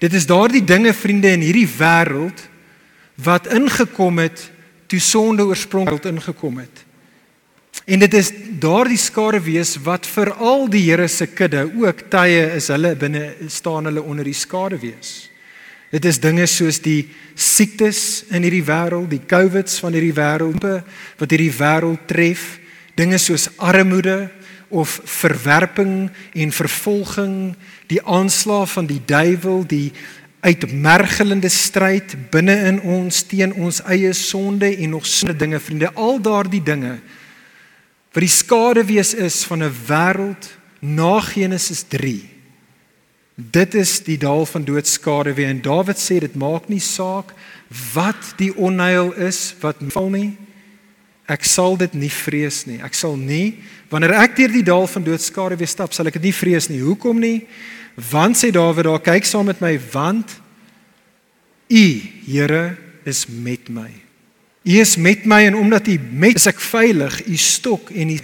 Dit 0.00 0.14
is 0.16 0.24
daardie 0.24 0.62
dinge 0.64 0.94
vriende 0.96 1.34
in 1.34 1.42
hierdie 1.44 1.68
wêreld 1.68 2.46
wat 3.20 3.50
ingekom 3.52 4.22
het 4.22 4.46
toe 4.88 5.00
sonde 5.02 5.44
oorspronklik 5.44 6.06
ingekom 6.08 6.62
het. 6.62 6.86
En 7.90 7.98
dit 7.98 8.14
is 8.14 8.30
daardie 8.60 8.98
skare 9.00 9.40
wees 9.42 9.76
wat 9.82 10.06
vir 10.06 10.32
al 10.38 10.68
die 10.70 10.84
Here 10.84 11.08
se 11.08 11.26
kudde 11.26 11.64
ook 11.80 12.06
tye 12.12 12.44
is 12.56 12.68
hulle 12.70 12.94
binne 12.98 13.32
staan 13.50 13.88
hulle 13.88 14.02
onder 14.02 14.26
die 14.26 14.36
skare 14.36 14.78
wees. 14.78 15.30
Dit 15.90 16.04
is 16.06 16.20
dinge 16.22 16.46
soos 16.46 16.78
die 16.82 17.08
siektes 17.34 18.22
in 18.30 18.44
hierdie 18.46 18.62
wêreld, 18.62 19.10
die 19.10 19.24
COVIDs 19.26 19.80
van 19.82 19.96
hierdie 19.96 20.14
wêreld 20.14 20.62
wat 21.18 21.32
hierdie 21.34 21.50
wêreld 21.56 22.04
tref, 22.06 22.60
dinge 22.94 23.18
soos 23.18 23.48
armoede 23.58 24.28
of 24.70 25.00
verwerping 25.02 26.12
en 26.38 26.54
vervolging, 26.54 27.34
die 27.90 27.98
aanslag 28.06 28.70
van 28.70 28.86
die 28.86 29.00
duiwel, 29.02 29.64
die 29.66 29.90
uitmergelende 30.46 31.50
stryd 31.50 32.14
binne 32.30 32.54
in 32.70 32.78
ons 32.86 33.24
teen 33.28 33.50
ons 33.58 33.82
eie 33.90 34.12
sonde 34.16 34.70
en 34.70 34.94
nog 34.94 35.08
sonder 35.10 35.36
dinge 35.36 35.58
vriende 35.60 35.90
al 35.98 36.22
daardie 36.22 36.62
dinge 36.64 37.00
wat 38.10 38.24
die 38.24 38.28
skaduwees 38.28 39.14
is 39.14 39.44
van 39.44 39.62
'n 39.62 39.74
wêreld 39.86 40.50
na 40.80 41.20
Genesis 41.20 41.82
3 41.82 42.40
dit 43.52 43.74
is 43.74 43.98
die 44.04 44.18
dal 44.20 44.44
van 44.46 44.64
doodskaduwee 44.64 45.48
en 45.48 45.62
Dawid 45.64 45.98
sê 46.00 46.20
dit 46.20 46.34
maak 46.38 46.68
nie 46.68 46.82
saak 46.82 47.32
wat 47.94 48.34
die 48.40 48.52
onheil 48.56 49.12
is 49.16 49.54
wat 49.62 49.80
val 49.94 50.10
nie. 50.12 50.30
Ek 51.30 51.46
sal 51.46 51.78
dit 51.78 51.94
nie 51.94 52.10
vrees 52.10 52.64
nie. 52.66 52.80
Ek 52.82 52.94
sal 52.94 53.16
nie 53.16 53.60
wanneer 53.90 54.14
ek 54.22 54.36
deur 54.38 54.52
die 54.52 54.66
dal 54.66 54.86
van 54.90 55.06
doodskaduwee 55.06 55.70
stap 55.70 55.94
sal 55.96 56.10
ek 56.10 56.18
dit 56.18 56.28
nie 56.28 56.36
vrees 56.36 56.68
nie. 56.70 56.82
Hoekom 56.84 57.22
nie? 57.22 57.46
Want 58.10 58.38
sê 58.38 58.52
Dawid 58.54 58.86
daar 58.86 59.02
kyk 59.02 59.26
saam 59.26 59.48
met 59.50 59.62
my 59.62 59.76
want 59.92 60.38
U 61.70 61.86
Here 62.26 62.76
is 63.06 63.26
met 63.30 63.70
my. 63.70 64.09
U 64.64 64.76
is 64.80 64.96
met 64.96 65.24
my 65.24 65.46
en 65.48 65.56
omdat 65.56 65.88
U 65.88 65.96
met 66.12 66.36
is 66.36 66.46
ek 66.50 66.60
veilig, 66.60 67.22
U 67.26 67.36
stok 67.36 67.92
en 67.96 68.12
U 68.16 68.18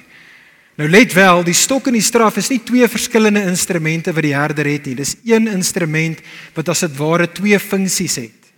Nou 0.76 0.88
let 0.92 1.14
wel, 1.16 1.40
die 1.46 1.56
stok 1.56 1.88
en 1.88 1.96
die 1.96 2.04
straf 2.04 2.36
is 2.36 2.50
nie 2.52 2.60
twee 2.60 2.84
verskillende 2.92 3.46
instrumente 3.48 4.12
wat 4.12 4.26
die 4.26 4.34
herder 4.36 4.68
het 4.68 4.84
nie. 4.84 4.98
Dis 4.98 5.14
een 5.24 5.48
instrument 5.48 6.20
wat 6.52 6.68
as 6.68 6.84
dit 6.84 6.98
ware 6.98 7.30
twee 7.32 7.56
funksies 7.60 8.18
het. 8.20 8.50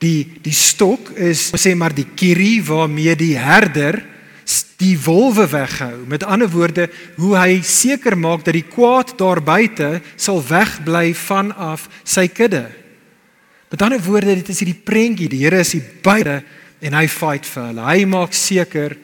Die 0.00 0.40
die 0.40 0.54
stok 0.56 1.10
is 1.20 1.50
sê 1.60 1.74
maar 1.76 1.92
die 1.92 2.06
kierie 2.16 2.62
waarmee 2.64 3.16
die 3.18 3.34
herder 3.36 4.00
die 4.78 4.94
wolwe 5.02 5.44
weghou. 5.50 6.06
Met 6.08 6.24
ander 6.24 6.48
woorde, 6.48 6.86
hoe 7.18 7.34
hy 7.36 7.58
seker 7.66 8.14
maak 8.16 8.44
dat 8.46 8.54
die 8.54 8.64
kwaad 8.64 9.16
daar 9.18 9.42
buite 9.44 9.98
sal 10.16 10.38
wegbly 10.46 11.10
vanaf 11.18 11.88
sy 12.06 12.28
kudde. 12.30 12.62
Met 13.68 13.82
ander 13.84 14.00
woorde, 14.06 14.38
dit 14.38 14.48
is 14.54 14.62
hierdie 14.62 14.80
prentjie, 14.86 15.28
die 15.28 15.42
Here 15.42 15.60
is 15.60 15.74
hier 15.74 15.84
buite 16.06 16.38
en 16.80 16.94
hy 16.94 17.06
fight 17.10 17.46
vir 17.46 17.70
hulle. 17.70 17.86
Hy 17.88 18.04
maak 18.10 18.34
seker, 18.36 18.96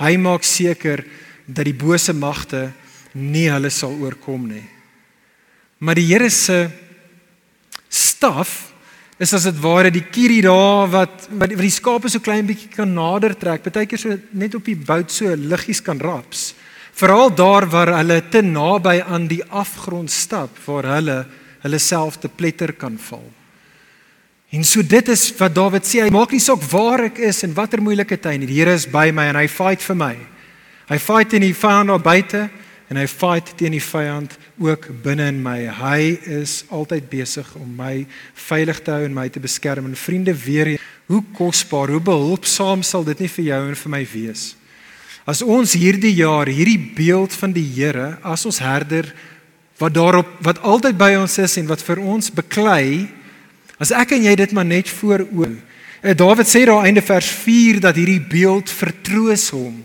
hy 0.00 0.16
maak 0.20 0.46
seker 0.46 1.04
dat 1.46 1.66
die 1.66 1.76
bose 1.76 2.14
magte 2.16 2.70
nie 3.14 3.48
hulle 3.50 3.70
sal 3.74 3.94
oorkom 3.98 4.48
nie. 4.50 4.66
Maar 5.80 5.98
die 5.98 6.08
Here 6.10 6.30
se 6.30 6.68
staf 7.90 8.70
is 9.20 9.34
as 9.36 9.44
dit 9.48 9.58
ware 9.60 9.90
die 9.92 10.06
kierie 10.12 10.42
daar 10.44 10.88
wat 10.92 11.26
wat 11.36 11.52
die 11.52 11.72
skape 11.72 12.08
so 12.08 12.22
klein 12.24 12.46
bietjie 12.48 12.70
kan 12.72 12.92
nader 12.94 13.34
trek. 13.36 13.64
Partykeer 13.64 14.00
so 14.00 14.16
net 14.32 14.54
op 14.54 14.64
die 14.64 14.76
bout 14.76 15.10
so 15.12 15.34
liggies 15.34 15.82
kan 15.84 16.00
raps. 16.00 16.54
Veral 16.96 17.32
daar 17.32 17.66
waar 17.70 17.94
hulle 17.98 18.20
te 18.30 18.42
naby 18.42 19.00
aan 19.00 19.28
die 19.28 19.42
afgrond 19.44 20.10
stap 20.10 20.56
waar 20.66 20.88
hulle 20.96 21.18
hulle 21.60 21.78
self 21.78 22.16
te 22.20 22.28
pletter 22.28 22.72
kan 22.72 22.96
val. 22.98 23.24
En 24.50 24.64
so 24.66 24.82
dit 24.82 25.08
is 25.08 25.28
wat 25.38 25.54
Dawid 25.54 25.86
sê, 25.86 26.00
hy 26.02 26.10
maak 26.10 26.32
nie 26.34 26.42
saak 26.42 26.62
waar 26.72 27.04
ek 27.06 27.20
is 27.22 27.44
en 27.46 27.54
watter 27.54 27.78
moeilike 27.82 28.16
tyd 28.18 28.40
nie. 28.42 28.48
Die 28.50 28.58
Here 28.58 28.74
is 28.74 28.88
by 28.90 29.12
my 29.14 29.28
en 29.30 29.38
hy 29.38 29.46
fight 29.46 29.84
vir 29.84 29.98
my. 29.98 30.14
Hy 30.90 30.98
fight 30.98 31.36
in 31.38 31.44
die 31.46 31.54
vyand 31.54 31.92
daar 31.92 32.02
buite 32.02 32.48
en 32.90 32.98
hy 32.98 33.06
fight 33.06 33.52
teen 33.60 33.76
die 33.76 33.84
vyand 33.84 34.34
ook 34.58 34.88
binne 35.04 35.28
in 35.30 35.38
my. 35.44 35.54
Hy 35.70 36.00
is 36.42 36.64
altyd 36.74 37.06
besig 37.12 37.46
om 37.60 37.68
my 37.78 38.00
veilig 38.34 38.80
te 38.82 38.96
hou 38.96 39.04
en 39.06 39.14
my 39.14 39.28
te 39.30 39.42
beskerm. 39.42 39.86
En 39.86 39.94
vriende, 39.94 40.34
weer 40.34 40.72
hoe 41.06 41.22
kosbaar, 41.38 41.94
hoe 41.94 42.02
behulpsaam 42.10 42.82
sal 42.82 43.06
dit 43.06 43.22
nie 43.22 43.30
vir 43.30 43.46
jou 43.52 43.60
en 43.68 43.78
vir 43.84 43.94
my 43.94 44.02
wees. 44.16 44.44
As 45.30 45.44
ons 45.46 45.76
hierdie 45.78 46.16
jaar 46.18 46.50
hierdie 46.50 46.90
beeld 46.98 47.38
van 47.38 47.54
die 47.54 47.68
Here 47.76 48.16
as 48.26 48.42
ons 48.50 48.58
herder 48.58 49.12
wat 49.78 49.94
daarop 49.94 50.34
wat 50.42 50.58
altyd 50.66 50.98
by 50.98 51.14
ons 51.20 51.38
is 51.38 51.54
en 51.62 51.70
wat 51.70 51.86
vir 51.86 52.02
ons 52.02 52.34
beklei, 52.34 53.06
as 53.80 53.92
ek 53.96 54.14
en 54.16 54.26
jy 54.28 54.34
dit 54.36 54.52
maar 54.52 54.68
net 54.68 54.88
voor 55.00 55.24
oë. 55.24 55.52
Eh, 56.00 56.14
Dawid 56.16 56.48
sê 56.48 56.64
daar 56.68 56.84
einde 56.84 57.02
vers 57.04 57.28
4 57.42 57.80
dat 57.80 57.96
hierdie 57.96 58.20
beeld 58.20 58.70
vertroos 58.70 59.50
hom. 59.56 59.82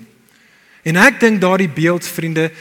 En 0.86 1.00
ek 1.02 1.20
dink 1.20 1.42
daardie 1.42 1.72
beeld 1.72 2.06
vriende 2.08 2.52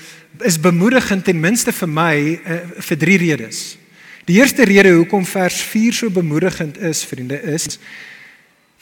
is 0.43 0.59
bemoedigend 0.59 1.25
ten 1.25 1.39
minste 1.39 1.73
vir 1.73 1.91
my 1.91 2.15
uh, 2.35 2.57
vir 2.83 2.99
drie 2.99 3.19
redes. 3.21 3.77
Die 4.27 4.41
eerste 4.41 4.65
rede 4.67 4.95
hoekom 4.97 5.27
vers 5.29 5.61
4 5.69 5.93
so 5.93 6.11
bemoedigend 6.11 6.81
is, 6.81 7.05
vriende, 7.05 7.39
is 7.55 7.79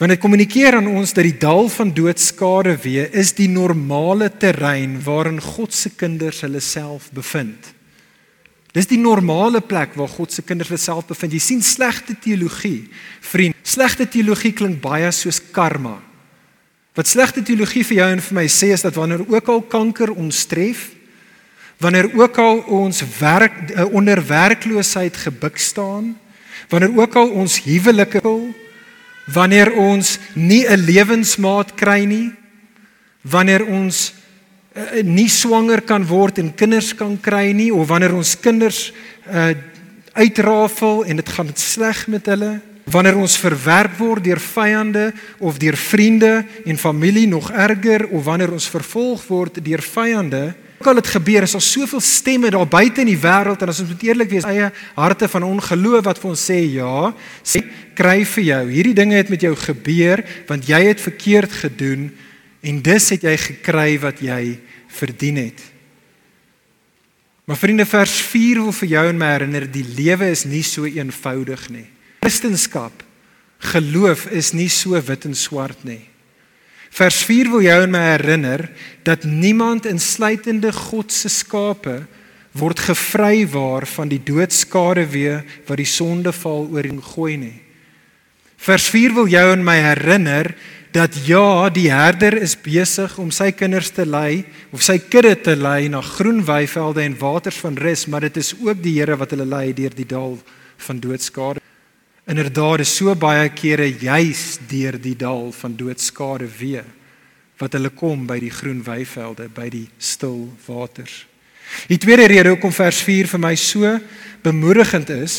want 0.00 0.10
dit 0.10 0.22
kommunikeer 0.22 0.74
aan 0.78 0.88
ons 0.90 1.12
dat 1.14 1.22
die 1.22 1.36
dal 1.38 1.68
van 1.70 1.92
dood 1.94 2.18
skade 2.18 2.72
wee 2.82 3.04
is 3.14 3.34
die 3.38 3.46
normale 3.50 4.32
terrein 4.34 4.96
waarin 5.04 5.38
God 5.38 5.74
se 5.76 5.92
kinders 5.94 6.40
hulle 6.42 6.62
self 6.64 7.10
bevind. 7.14 7.71
Dis 8.72 8.88
die 8.88 9.00
normale 9.00 9.60
plek 9.60 9.92
waar 10.00 10.08
God 10.08 10.32
se 10.32 10.42
kinders 10.42 10.70
hulle 10.72 10.80
self 10.80 11.10
bevind. 11.10 11.34
Jy 11.36 11.42
sien 11.44 11.62
slegte 11.64 12.16
teologie, 12.16 12.88
vriend. 13.20 13.56
Slegte 13.62 14.06
teologie 14.08 14.54
klink 14.56 14.80
baie 14.80 15.10
soos 15.12 15.42
karma. 15.52 15.98
Wat 16.96 17.08
slegte 17.08 17.44
teologie 17.44 17.84
vir 17.88 17.98
jou 17.98 18.08
en 18.16 18.24
vir 18.24 18.36
my 18.36 18.46
sê 18.52 18.72
is 18.72 18.84
dat 18.84 18.96
wanneer 18.96 19.24
ook 19.28 19.48
al 19.48 19.62
kanker 19.68 20.12
ons 20.12 20.42
tref, 20.48 20.90
wanneer 21.80 22.08
ook 22.16 22.38
al 22.38 22.60
ons 22.80 23.02
werk 23.18 23.70
eh, 23.70 23.86
onder 23.92 24.20
werkloosheid 24.26 25.16
gebuk 25.16 25.58
staan, 25.58 26.12
wanneer 26.68 26.92
ook 26.96 27.16
al 27.16 27.32
ons 27.42 27.58
huwelike 27.64 28.20
wil, 28.24 28.52
wanneer 29.32 29.72
ons 29.72 30.18
nie 30.34 30.64
'n 30.68 30.84
lewensmaat 30.84 31.74
kry 31.74 32.04
nie, 32.04 32.32
wanneer 33.22 33.66
ons 33.66 34.12
uh, 34.74 35.02
nie 35.04 35.28
swanger 35.28 35.82
kan 35.86 36.06
word 36.06 36.38
en 36.38 36.54
kinders 36.54 36.92
kan 36.94 37.16
kry 37.20 37.52
nie 37.56 37.70
of 37.74 37.88
wanneer 37.88 38.14
ons 38.16 38.34
kinders 38.40 38.90
uh, 39.30 39.52
uitrafel 40.12 41.04
en 41.04 41.16
dit 41.16 41.28
gaan 41.28 41.50
sleg 41.56 42.06
met 42.12 42.26
hulle, 42.28 42.60
wanneer 42.92 43.16
ons 43.16 43.38
verwerp 43.40 43.94
word 44.00 44.24
deur 44.24 44.40
vyande 44.42 45.12
of 45.40 45.60
deur 45.62 45.76
vriende 45.78 46.42
en 46.66 46.78
familie 46.78 47.28
nog 47.30 47.50
erger 47.50 48.08
of 48.10 48.24
wanneer 48.24 48.52
ons 48.52 48.68
vervolg 48.68 49.24
word 49.30 49.62
deur 49.64 49.82
vyande 49.82 50.50
ook 50.82 50.88
al 50.90 50.98
dit 50.98 51.12
gebeur 51.14 51.44
is 51.46 51.52
daar 51.54 51.62
soveel 51.62 52.00
stemme 52.02 52.50
daar 52.50 52.66
buite 52.66 53.04
in 53.04 53.12
die 53.12 53.20
wêreld 53.22 53.60
en 53.62 53.70
as 53.70 53.78
ons 53.84 53.92
moet 53.92 54.02
eerlik 54.02 54.32
wees 54.32 54.46
eie 54.50 54.66
harte 54.96 55.28
van 55.30 55.44
ongeloof 55.46 56.02
wat 56.08 56.18
vir 56.18 56.30
ons 56.32 56.42
sê 56.50 56.58
ja 56.74 57.12
sê 57.46 57.62
kry 57.94 58.24
vir 58.26 58.44
jou. 58.48 58.62
Hierdie 58.72 58.96
dinge 58.96 59.14
het 59.14 59.30
met 59.30 59.44
jou 59.46 59.52
gebeur 59.54 60.24
want 60.48 60.66
jy 60.66 60.80
het 60.88 61.04
verkeerd 61.04 61.54
gedoen 61.60 62.08
en 62.62 62.82
dus 62.82 63.10
het 63.14 63.24
jy 63.26 63.36
gekry 63.36 63.98
wat 64.02 64.22
jy 64.22 64.58
verdien 64.92 65.40
het. 65.42 65.60
Maar 67.44 67.58
vriende 67.58 67.86
vers 67.86 68.14
4 68.30 68.62
wil 68.62 68.74
vir 68.76 68.88
jou 68.88 69.02
en 69.10 69.18
my 69.18 69.32
herinner 69.34 69.66
die 69.66 69.86
lewe 69.96 70.30
is 70.30 70.44
nie 70.46 70.62
so 70.62 70.86
eenvoudig 70.86 71.66
nie. 71.74 71.88
Kristendom 72.22 72.92
geloof 73.62 74.26
is 74.30 74.52
nie 74.52 74.70
so 74.70 74.98
wit 74.98 75.26
en 75.26 75.34
swart 75.38 75.84
nie. 75.86 76.02
Vers 76.92 77.22
4 77.24 77.50
wil 77.50 77.62
jou 77.64 77.78
en 77.84 77.92
my 77.94 78.02
herinner 78.12 78.66
dat 79.06 79.24
niemand 79.24 79.86
insluitende 79.86 80.72
God 80.72 81.12
se 81.12 81.30
skape 81.32 82.02
word 82.52 82.82
gevry 82.84 83.46
waar 83.48 83.86
van 83.88 84.10
die 84.10 84.20
doodskade 84.20 85.06
weer 85.08 85.40
wat 85.66 85.80
die 85.80 85.88
sondeval 85.88 86.68
oor 86.68 86.88
hom 86.88 87.00
gooi 87.02 87.36
nie. 87.40 87.58
Vers 88.62 88.90
4 88.92 89.14
wil 89.16 89.30
jou 89.32 89.46
en 89.54 89.64
my 89.64 89.78
herinner 89.80 90.52
dat 90.92 91.16
ja, 91.24 91.70
die 91.72 91.88
herder 91.88 92.34
is 92.36 92.52
besig 92.60 93.14
om 93.20 93.30
sy 93.32 93.48
kinders 93.56 93.90
te 93.96 94.04
lei 94.04 94.44
of 94.76 94.82
sy 94.84 94.98
kudde 95.00 95.32
te 95.40 95.54
lei 95.56 95.88
na 95.88 96.02
groen 96.04 96.42
weivelde 96.44 97.00
en 97.06 97.16
waters 97.18 97.60
van 97.64 97.78
rus, 97.80 98.04
maar 98.06 98.26
dit 98.28 98.36
is 98.42 98.52
ook 98.60 98.82
die 98.84 98.98
Here 98.98 99.16
wat 99.16 99.32
hulle 99.32 99.48
lei 99.48 99.72
deur 99.72 99.94
die 99.96 100.08
dal 100.08 100.36
van 100.84 101.00
doodskade. 101.00 101.62
Inderdaad 102.28 102.84
is 102.84 102.92
so 102.92 103.14
baie 103.16 103.48
kere 103.56 103.88
juis 103.88 104.60
deur 104.68 105.00
die 105.00 105.16
dal 105.16 105.48
van 105.56 105.76
doodskade 105.76 106.50
wee 106.60 106.84
wat 107.62 107.76
hulle 107.78 107.92
kom 107.94 108.24
by 108.26 108.40
die 108.42 108.50
groen 108.50 108.80
weivelde, 108.82 109.46
by 109.46 109.68
die 109.70 109.86
stil 110.02 110.48
waters. 110.66 111.22
Die 111.86 111.98
tweede 112.00 112.26
rede 112.26 112.50
hoekom 112.50 112.72
vers 112.74 112.98
4 113.06 113.28
vir 113.30 113.40
my 113.40 113.52
so 113.56 113.96
bemoedigend 114.42 115.12
is, 115.14 115.36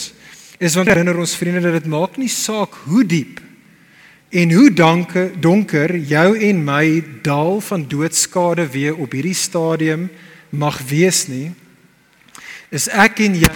is 0.58 0.78
want 0.80 0.88
herinner 0.88 1.20
ons 1.20 1.36
vriende 1.36 1.66
dat 1.66 1.82
dit 1.82 1.90
maak 1.92 2.16
nie 2.18 2.32
saak 2.32 2.78
hoe 2.88 3.04
diep 3.04 3.42
en 4.34 4.54
hoe 4.58 4.70
danke 4.74 5.30
donker 5.40 5.96
jou 6.10 6.30
en 6.50 6.64
my 6.66 6.86
dal 7.26 7.60
van 7.62 7.88
doodskade 7.88 8.66
wee 8.74 8.94
op 8.96 9.14
hierdie 9.14 9.38
stadium 9.38 10.10
mag 10.50 10.82
wees 10.90 11.28
nie, 11.30 11.52
is 12.74 12.90
ek 12.90 13.22
en 13.26 13.38
jy 13.46 13.54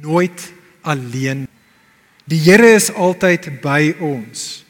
nooit 0.00 0.48
alleen 0.82 1.44
Die 2.24 2.40
Here 2.40 2.70
is 2.72 2.88
altyd 2.88 3.50
by 3.60 3.92
ons. 4.00 4.64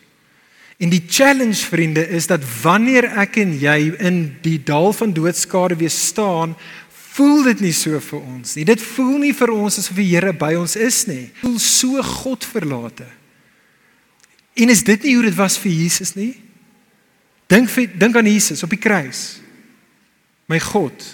En 0.83 0.90
die 0.90 1.03
challenge 1.07 1.62
vriende 1.71 2.03
is 2.11 2.27
dat 2.27 2.43
wanneer 2.62 3.07
ek 3.23 3.38
en 3.45 3.53
jy 3.61 3.93
in 4.03 4.25
die 4.43 4.59
dal 4.59 4.90
van 4.93 5.14
doodskade 5.14 5.79
weer 5.79 5.93
staan, 5.93 6.57
voel 7.14 7.45
dit 7.47 7.62
nie 7.69 7.75
so 7.77 8.01
vir 8.03 8.25
ons 8.25 8.57
nie. 8.59 8.67
Dit 8.67 8.83
voel 8.83 9.21
nie 9.23 9.35
vir 9.38 9.53
ons 9.55 9.79
asof 9.79 9.95
die 10.01 10.09
Here 10.11 10.35
by 10.35 10.57
ons 10.59 10.75
is 10.75 11.05
nie. 11.07 11.29
Voel 11.45 11.61
so 11.62 12.03
Godverlate. 12.03 13.07
En 14.55 14.71
is 14.71 14.85
dit 14.87 15.03
nie 15.03 15.14
hoe 15.14 15.25
dit 15.27 15.35
was 15.35 15.59
vir 15.59 15.73
Jesus 15.73 16.14
nie? 16.14 16.33
Dink 17.51 17.71
dink 17.99 18.17
aan 18.17 18.31
Jesus 18.31 18.62
op 18.62 18.71
die 18.73 18.81
kruis. 18.81 19.40
My 20.47 20.61
God, 20.61 21.05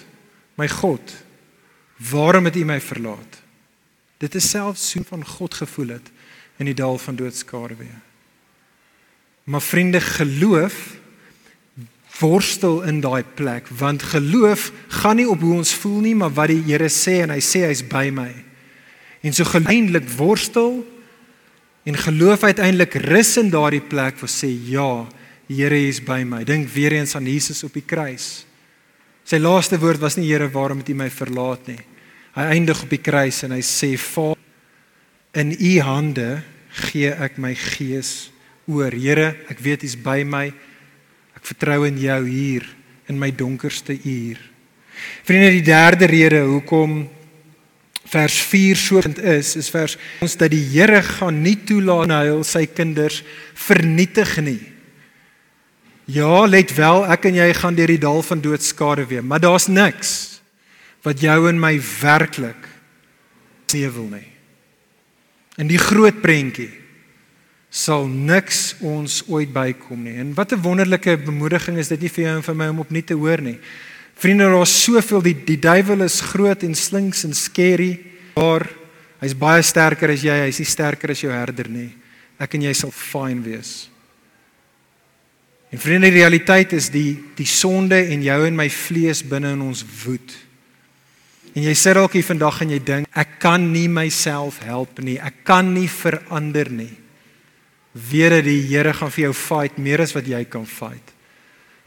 my 0.59 0.67
God, 0.67 1.13
waarom 2.11 2.45
het 2.45 2.55
U 2.55 2.65
my 2.65 2.79
verlaat? 2.81 3.41
Dit 4.21 4.35
is 4.35 4.49
selfs 4.49 4.91
so 4.91 5.01
van 5.07 5.25
God 5.25 5.53
gevoel 5.57 5.95
het 5.97 6.11
in 6.61 6.69
die 6.69 6.77
dal 6.77 6.97
van 7.01 7.15
doodskade 7.17 7.75
weer. 7.79 8.01
Maar 9.43 9.61
vriende, 9.61 10.01
geloof 10.01 10.99
worstel 12.21 12.83
in 12.85 12.99
daai 13.01 13.23
plek 13.23 13.65
want 13.73 14.03
geloof 14.03 14.71
gaan 14.87 15.17
nie 15.17 15.29
op 15.29 15.41
hoe 15.41 15.55
ons 15.57 15.73
voel 15.73 15.99
nie, 16.05 16.15
maar 16.15 16.33
wat 16.37 16.51
die 16.51 16.61
Here 16.67 16.89
sê 16.89 17.21
en 17.23 17.33
hy 17.33 17.39
sê 17.41 17.63
hy's 17.65 17.81
by 17.87 18.11
my. 18.13 18.29
En 19.25 19.33
so 19.33 19.47
geleidelik 19.47 20.05
worstel 20.19 20.83
en 21.85 21.97
geloof 21.97 22.43
uiteindelik 22.43 22.93
rus 23.07 23.35
in 23.41 23.49
daardie 23.49 23.81
plek 23.81 24.19
waar 24.21 24.31
sê 24.31 24.49
ja, 24.69 25.07
Here 25.51 25.75
is 25.75 25.99
by 25.99 26.21
my. 26.23 26.45
Dink 26.47 26.69
weer 26.71 26.93
eens 26.95 27.15
aan 27.17 27.27
Jesus 27.27 27.63
op 27.67 27.73
die 27.75 27.83
kruis. 27.83 28.45
Sy 29.27 29.35
laaste 29.41 29.75
woord 29.81 29.99
was 29.99 30.15
nie 30.15 30.29
Here, 30.29 30.47
waarom 30.47 30.79
het 30.79 30.91
U 30.93 30.95
my 30.95 31.09
verlaat 31.11 31.67
nie. 31.67 31.79
Hy 32.37 32.45
eindig 32.55 32.83
op 32.85 32.93
die 32.93 33.01
kruis 33.03 33.41
en 33.43 33.51
hy 33.57 33.59
sê 33.65 33.97
Vader, 33.99 34.39
in 35.35 35.51
U 35.51 35.73
hande 35.83 36.29
gee 36.87 37.11
ek 37.11 37.35
my 37.39 37.51
gees 37.55 38.31
oor. 38.67 38.95
Here, 38.95 39.33
ek 39.51 39.59
weet 39.63 39.83
U's 39.87 39.97
by 39.99 40.21
my. 40.23 40.45
Ek 41.35 41.43
vertrou 41.51 41.83
in 41.89 41.99
jou 41.99 42.21
hier 42.29 42.67
in 43.11 43.19
my 43.19 43.31
donkerste 43.35 43.97
uur. 43.97 44.39
Vriende, 45.27 45.51
die 45.57 45.65
derde 45.65 46.07
rede 46.07 46.43
hoekom 46.47 47.01
vers 48.11 48.41
4 48.51 48.75
so 48.75 48.99
is, 49.23 49.55
is 49.55 49.69
vers 49.71 49.95
ons 50.21 50.35
dat 50.39 50.51
die 50.51 50.63
Here 50.73 50.99
gaan 51.05 51.41
nie 51.45 51.55
toelaat 51.55 52.11
hy 52.11 52.43
sy 52.43 52.65
kinders 52.67 53.21
vernietig 53.55 54.35
nie. 54.43 54.59
Ja, 56.11 56.43
let 56.49 56.73
wel, 56.75 57.05
ek 57.13 57.29
en 57.29 57.37
jy 57.39 57.47
gaan 57.55 57.77
deur 57.77 57.93
die 57.93 58.01
dal 58.01 58.19
van 58.25 58.41
doodskade 58.43 59.05
weer, 59.07 59.23
maar 59.23 59.39
daar's 59.39 59.69
niks 59.71 60.41
wat 61.05 61.23
jou 61.23 61.37
en 61.49 61.59
my 61.59 61.77
werklik 61.79 62.67
seëwel 63.71 64.09
nie. 64.11 64.27
In 65.61 65.69
die 65.71 65.79
groot 65.79 66.19
prentjie 66.21 66.71
sal 67.71 68.09
niks 68.11 68.75
ons 68.83 69.21
ooit 69.31 69.53
bykom 69.55 70.03
nie. 70.03 70.17
En 70.19 70.33
wat 70.35 70.51
'n 70.51 70.61
wonderlike 70.61 71.17
bemoediging 71.23 71.77
is 71.77 71.87
dit 71.87 72.01
nie 72.01 72.09
vir 72.09 72.23
jou 72.23 72.35
en 72.35 72.43
vir 72.43 72.55
my 72.55 72.67
om 72.67 72.79
opnuut 72.79 73.07
te 73.07 73.15
hoor 73.15 73.41
nie. 73.41 73.59
Vriende, 74.19 74.49
daar's 74.51 74.73
soveel 74.83 75.23
die 75.25 75.35
die 75.47 75.59
duiwel 75.61 76.05
is 76.05 76.21
groot 76.21 76.63
en 76.63 76.75
slinks 76.77 77.23
en 77.25 77.33
scary, 77.37 77.95
maar 78.35 78.67
hy's 79.21 79.35
baie 79.37 79.63
sterker 79.65 80.13
as 80.13 80.25
jy, 80.25 80.35
hy's 80.45 80.61
nie 80.61 80.69
sterker 80.69 81.13
as 81.13 81.23
jou 81.23 81.31
herder 81.33 81.69
nie. 81.71 81.89
Ek 82.41 82.57
en 82.57 82.67
jy 82.67 82.73
sal 82.77 82.93
fyn 82.93 83.41
wees. 83.45 83.87
En 85.71 85.79
vriende, 85.79 86.09
die 86.09 86.19
realiteit 86.19 86.73
is 86.75 86.89
die 86.91 87.15
die 87.37 87.47
sonde 87.47 88.01
en 88.11 88.23
jou 88.25 88.39
en 88.47 88.57
my 88.57 88.67
vlees 88.73 89.21
binne 89.23 89.53
in 89.55 89.61
ons 89.63 89.85
woed. 90.03 90.33
En 91.55 91.63
jy 91.65 91.75
sit 91.75 91.95
dalk 91.95 92.15
hier 92.15 92.27
vandag 92.27 92.61
en 92.63 92.73
jy 92.75 92.81
dink 92.87 93.07
ek 93.11 93.37
kan 93.43 93.63
nie 93.71 93.87
myself 93.91 94.61
help 94.65 94.99
nie. 95.03 95.17
Ek 95.19 95.43
kan 95.47 95.73
nie 95.75 95.87
verander 95.91 96.69
nie 96.71 96.91
weet 97.91 98.31
dat 98.31 98.45
die 98.47 98.61
Here 98.69 98.93
gaan 98.93 99.11
vir 99.11 99.27
jou 99.27 99.33
fight 99.35 99.77
meer 99.77 100.01
as 100.03 100.13
wat 100.15 100.27
jy 100.27 100.43
kan 100.49 100.65
fight. 100.65 101.13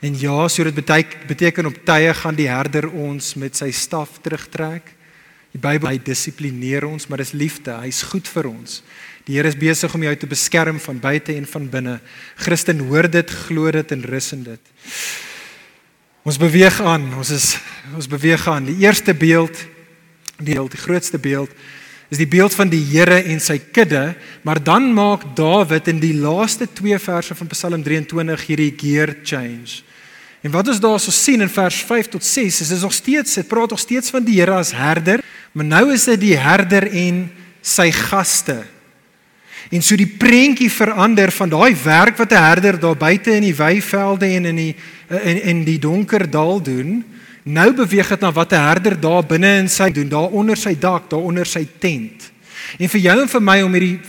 En 0.05 0.19
ja, 0.21 0.49
so 0.49 0.65
dit 0.65 0.75
beteken 0.75 1.27
beteken 1.27 1.67
op 1.67 1.77
tye 1.89 2.13
gaan 2.15 2.37
die 2.37 2.49
herder 2.51 2.91
ons 2.91 3.35
met 3.41 3.57
sy 3.57 3.71
staf 3.73 4.19
terugtrek. 4.21 4.91
Die 5.55 5.61
Bybel 5.63 5.95
hy 5.95 6.01
dissiplineer 6.03 6.85
ons, 6.85 7.07
maar 7.09 7.23
dis 7.23 7.33
liefde. 7.33 7.73
Hy's 7.81 8.03
goed 8.11 8.29
vir 8.29 8.51
ons. 8.51 8.83
Die 9.25 9.39
Here 9.39 9.49
is 9.49 9.57
besig 9.57 9.95
om 9.97 10.03
jou 10.05 10.13
te 10.21 10.29
beskerm 10.29 10.81
van 10.83 10.99
buite 11.01 11.33
en 11.33 11.47
van 11.49 11.69
binne. 11.73 11.95
Christen 12.37 12.83
hoor 12.91 13.09
dit, 13.09 13.31
glo 13.47 13.71
dit 13.73 13.95
en 13.97 14.03
rus 14.11 14.29
in 14.37 14.43
dit. 14.51 14.75
Ons 16.27 16.41
beweeg 16.43 16.83
aan. 16.85 17.09
Ons 17.17 17.33
is 17.33 17.49
ons 17.97 18.11
beweeg 18.11 18.45
aan. 18.51 18.69
Die 18.69 18.85
eerste 18.85 19.15
beeld, 19.17 19.57
die, 20.37 20.59
die 20.59 20.85
grootste 20.85 21.23
beeld 21.23 21.55
is 22.13 22.21
die 22.21 22.29
beeld 22.29 22.53
van 22.55 22.69
die 22.69 22.83
Here 22.85 23.23
en 23.25 23.41
sy 23.41 23.57
kudde, 23.73 24.13
maar 24.45 24.61
dan 24.63 24.91
maak 24.95 25.25
Dawid 25.35 25.89
in 25.91 26.03
die 26.03 26.13
laaste 26.15 26.69
2 26.69 27.01
verse 27.01 27.35
van 27.35 27.49
Psalm 27.51 27.83
23 27.83 28.45
hierdie 28.51 28.71
gear 28.77 29.17
change. 29.25 29.81
En 30.45 30.53
wat 30.53 30.69
ons 30.69 30.81
daarso 30.83 31.11
sien 31.15 31.41
in 31.41 31.49
vers 31.49 31.81
5 31.89 32.11
tot 32.13 32.25
6 32.25 32.61
is 32.61 32.69
dit 32.75 32.81
nog 32.85 32.93
steeds, 32.93 33.39
dit 33.41 33.49
praat 33.49 33.73
nog 33.73 33.81
steeds 33.81 34.13
van 34.13 34.25
die 34.27 34.37
Here 34.41 34.59
as 34.61 34.75
herder, 34.77 35.25
maar 35.53 35.65
nou 35.65 35.93
is 35.95 36.05
dit 36.05 36.21
die 36.21 36.37
herder 36.37 36.85
en 36.93 37.25
sy 37.65 37.89
gaste. 37.97 38.59
En 39.73 39.83
so 39.83 39.97
die 39.97 40.11
prentjie 40.21 40.69
verander 40.69 41.33
van 41.33 41.49
daai 41.49 41.73
werk 41.85 42.21
wat 42.21 42.33
'n 42.33 42.45
herder 42.45 42.79
daar 42.79 42.97
buite 42.97 43.33
in 43.33 43.43
die 43.43 43.57
weivelde 43.57 44.27
en 44.27 44.45
in 44.45 44.57
die 44.57 44.77
in 45.09 45.43
in 45.43 45.65
die 45.65 45.79
donker 45.79 46.31
dal 46.31 46.61
doen, 46.63 47.05
Nou 47.45 47.75
beweeg 47.77 48.09
dit 48.09 48.21
na 48.21 48.33
wat 48.33 48.53
'n 48.53 48.61
herder 48.61 49.01
daar 49.01 49.27
binne 49.27 49.57
in 49.57 49.69
sy 49.69 49.93
doen, 49.93 50.09
daar 50.09 50.33
onder 50.33 50.57
sy 50.57 50.79
dak, 50.79 51.11
daar 51.11 51.21
onder 51.21 51.47
sy 51.47 51.69
tent. 51.79 52.33
En 52.79 52.89
vir 52.89 53.01
jou 53.01 53.21
en 53.21 53.29
vir 53.29 53.43
my 53.43 53.63
om 53.63 53.73
hierdie 53.73 54.01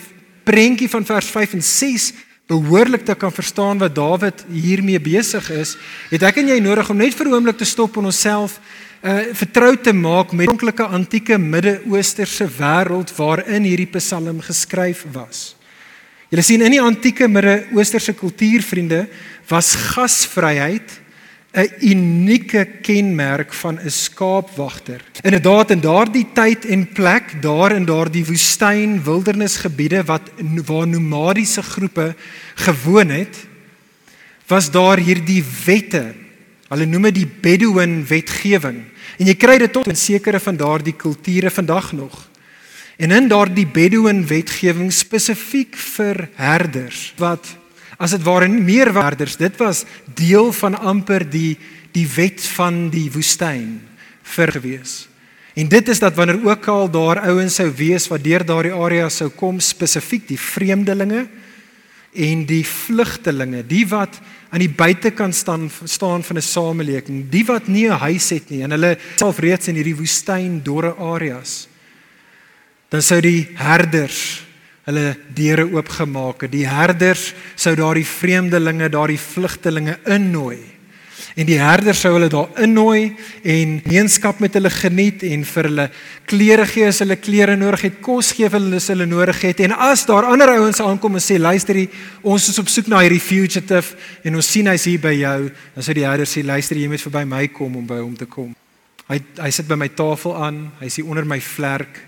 prentjie 0.43 0.89
van 0.89 1.05
vers 1.05 1.25
5 1.25 1.53
en 1.53 1.63
6 1.63 2.13
behoorlik 2.47 3.05
te 3.05 3.15
kan 3.15 3.31
verstaan 3.33 3.79
wat 3.81 3.95
Dawid 3.95 4.45
hiermee 4.51 4.99
besig 5.01 5.49
is, 5.49 5.75
het 6.11 6.23
ek 6.23 6.41
en 6.41 6.51
jy 6.53 6.59
nodig 6.61 6.89
om 6.89 6.97
net 6.97 7.15
vir 7.17 7.27
'n 7.27 7.33
oomblik 7.33 7.57
te 7.57 7.65
stop 7.65 7.97
en 7.97 8.05
onsself 8.05 8.59
uh 9.03 9.33
vertrou 9.33 9.75
te 9.77 9.93
maak 9.93 10.31
met 10.31 10.47
die 10.47 10.53
onkelike 10.53 10.83
antieke 10.83 11.37
Midde-Oosterse 11.37 12.47
wêreld 12.47 13.15
waarin 13.15 13.63
hierdie 13.63 13.89
Psalm 13.97 14.41
geskryf 14.41 15.05
was. 15.11 15.55
Julle 16.29 16.41
sien 16.41 16.61
in 16.61 16.71
die 16.71 16.81
antieke 16.81 17.27
Midde-Oosterse 17.27 18.13
kultuur, 18.13 18.61
vriende, 18.61 19.07
was 19.47 19.75
gasvryheid 19.75 21.04
'n 21.55 21.71
unieke 21.79 22.67
kenmerk 22.81 23.53
van 23.53 23.79
'n 23.79 23.89
skaapwagter. 23.89 25.01
Inderdaad 25.21 25.71
in 25.71 25.79
daardie 25.79 26.27
tyd 26.33 26.65
en 26.65 26.87
plek, 26.87 27.41
daar 27.41 27.71
in 27.71 27.85
daardie 27.85 28.25
woestyn 28.25 29.03
wildernisgebiede 29.03 30.03
wat 30.03 30.21
waar 30.65 30.87
nomadiese 30.87 31.61
groepe 31.61 32.15
gewoon 32.55 33.09
het, 33.09 33.47
was 34.47 34.71
daar 34.71 34.97
hierdie 34.97 35.43
wette. 35.65 36.13
Hulle 36.67 36.85
noem 36.85 37.01
dit 37.01 37.15
die 37.15 37.31
Bedouin 37.41 38.05
wetgewing. 38.07 38.83
En 39.17 39.25
jy 39.25 39.35
kry 39.35 39.57
dit 39.57 39.71
tot 39.71 39.87
in 39.87 39.95
sekere 39.95 40.39
van 40.39 40.57
daardie 40.57 40.95
kulture 40.95 41.51
vandag 41.51 41.91
nog. 41.91 42.29
En 42.97 43.11
in 43.11 43.27
daardie 43.27 43.67
Bedouin 43.67 44.27
wetgewing 44.27 44.91
spesifiek 44.93 45.75
vir 45.75 46.29
herders 46.35 47.13
wat 47.17 47.57
as 47.97 48.11
dit 48.11 48.23
ware 48.23 48.47
meer 48.47 48.93
werders 48.93 49.37
dit 49.37 49.57
was 49.57 49.85
deel 50.15 50.51
van 50.51 50.75
amper 50.75 51.29
die 51.29 51.57
die 51.95 52.07
wet 52.15 52.43
van 52.57 52.89
die 52.91 53.07
woestyn 53.11 53.79
vir 54.35 54.51
gewees. 54.51 55.05
En 55.55 55.69
dit 55.71 55.87
is 55.87 56.01
dat 56.03 56.17
wanneer 56.17 56.41
ook 56.43 56.67
al 56.67 56.89
daar 56.91 57.21
ouens 57.29 57.55
sou 57.55 57.69
wees 57.71 58.09
wat 58.11 58.23
deur 58.23 58.43
daardie 58.43 58.73
area 58.75 59.07
sou 59.09 59.29
kom 59.31 59.61
spesifiek 59.63 60.27
die 60.27 60.39
vreemdelinge 60.39 61.23
en 62.15 62.43
die 62.47 62.63
vlugtelinge 62.67 63.63
die 63.67 63.85
wat 63.87 64.19
aan 64.51 64.63
die 64.63 64.71
buitekant 64.71 65.35
staan 65.35 65.69
staan 65.83 66.23
van 66.23 66.37
'n 66.37 66.41
samelewing 66.41 67.29
die 67.29 67.45
wat 67.45 67.67
nie 67.67 67.87
'n 67.87 67.99
huis 67.99 68.29
het 68.29 68.49
nie 68.49 68.63
en 68.63 68.71
hulle 68.71 68.97
self 69.15 69.39
reeds 69.39 69.67
in 69.67 69.75
hierdie 69.75 69.95
woestyn 69.95 70.63
dorre 70.63 70.95
areas 70.95 71.67
dan 72.89 73.01
sou 73.01 73.21
die 73.21 73.47
herders 73.55 74.44
hulle 74.85 75.15
deure 75.35 75.65
oopgemaak 75.73 76.45
het. 76.45 76.53
Die 76.53 76.67
herders 76.69 77.31
sou 77.57 77.73
daardie 77.77 78.05
vreemdelinge, 78.05 78.89
daardie 78.93 79.19
vlugtelinge 79.21 79.97
innooi. 80.05 80.75
En 81.35 81.47
die 81.47 81.57
herders 81.59 81.99
sou 81.99 82.13
hulle 82.15 82.29
daar 82.31 82.61
innooi 82.63 83.15
en 83.43 83.73
gemeenskap 83.83 84.39
met 84.39 84.53
hulle 84.55 84.69
geniet 84.71 85.23
en 85.27 85.43
vir 85.49 85.67
hulle 85.67 85.85
klere 86.29 86.67
gee 86.69 86.87
as 86.87 87.01
hulle 87.03 87.17
klere 87.19 87.57
nodig 87.59 87.87
het, 87.89 87.97
kos 88.03 88.31
gee 88.37 88.47
vir 88.47 88.61
hulle 88.61 88.79
as 88.79 88.87
hulle 88.93 89.07
nodig 89.09 89.41
het. 89.43 89.63
En 89.65 89.75
as 89.89 90.05
daar 90.07 90.29
ander 90.31 90.53
ouens 90.53 90.79
aankom 90.83 91.19
en 91.19 91.23
sê 91.23 91.35
luister, 91.41 91.81
ons 92.23 92.49
is 92.51 92.59
op 92.61 92.71
soek 92.71 92.87
na 92.91 93.01
hierdie 93.03 93.23
fugitive 93.23 93.97
en 94.23 94.39
ons 94.39 94.51
sien 94.55 94.71
hy's 94.71 94.87
hier 94.87 95.03
by 95.03 95.11
jou, 95.17 95.39
dan 95.75 95.87
sê 95.87 95.97
die 95.97 96.07
herder 96.07 96.29
sê 96.29 96.45
luister, 96.45 96.79
jy 96.79 96.91
moet 96.91 97.03
verby 97.03 97.25
my 97.27 97.43
kom 97.51 97.75
om 97.81 97.89
by 97.89 97.99
hom 97.99 98.15
te 98.15 98.29
kom. 98.31 98.53
Hy 99.09 99.19
hy 99.41 99.51
sit 99.53 99.67
by 99.67 99.75
my 99.81 99.91
tafel 99.91 100.37
aan, 100.39 100.69
hy's 100.79 101.01
hier 101.01 101.09
onder 101.09 101.27
my 101.27 101.41
vlerk. 101.43 101.99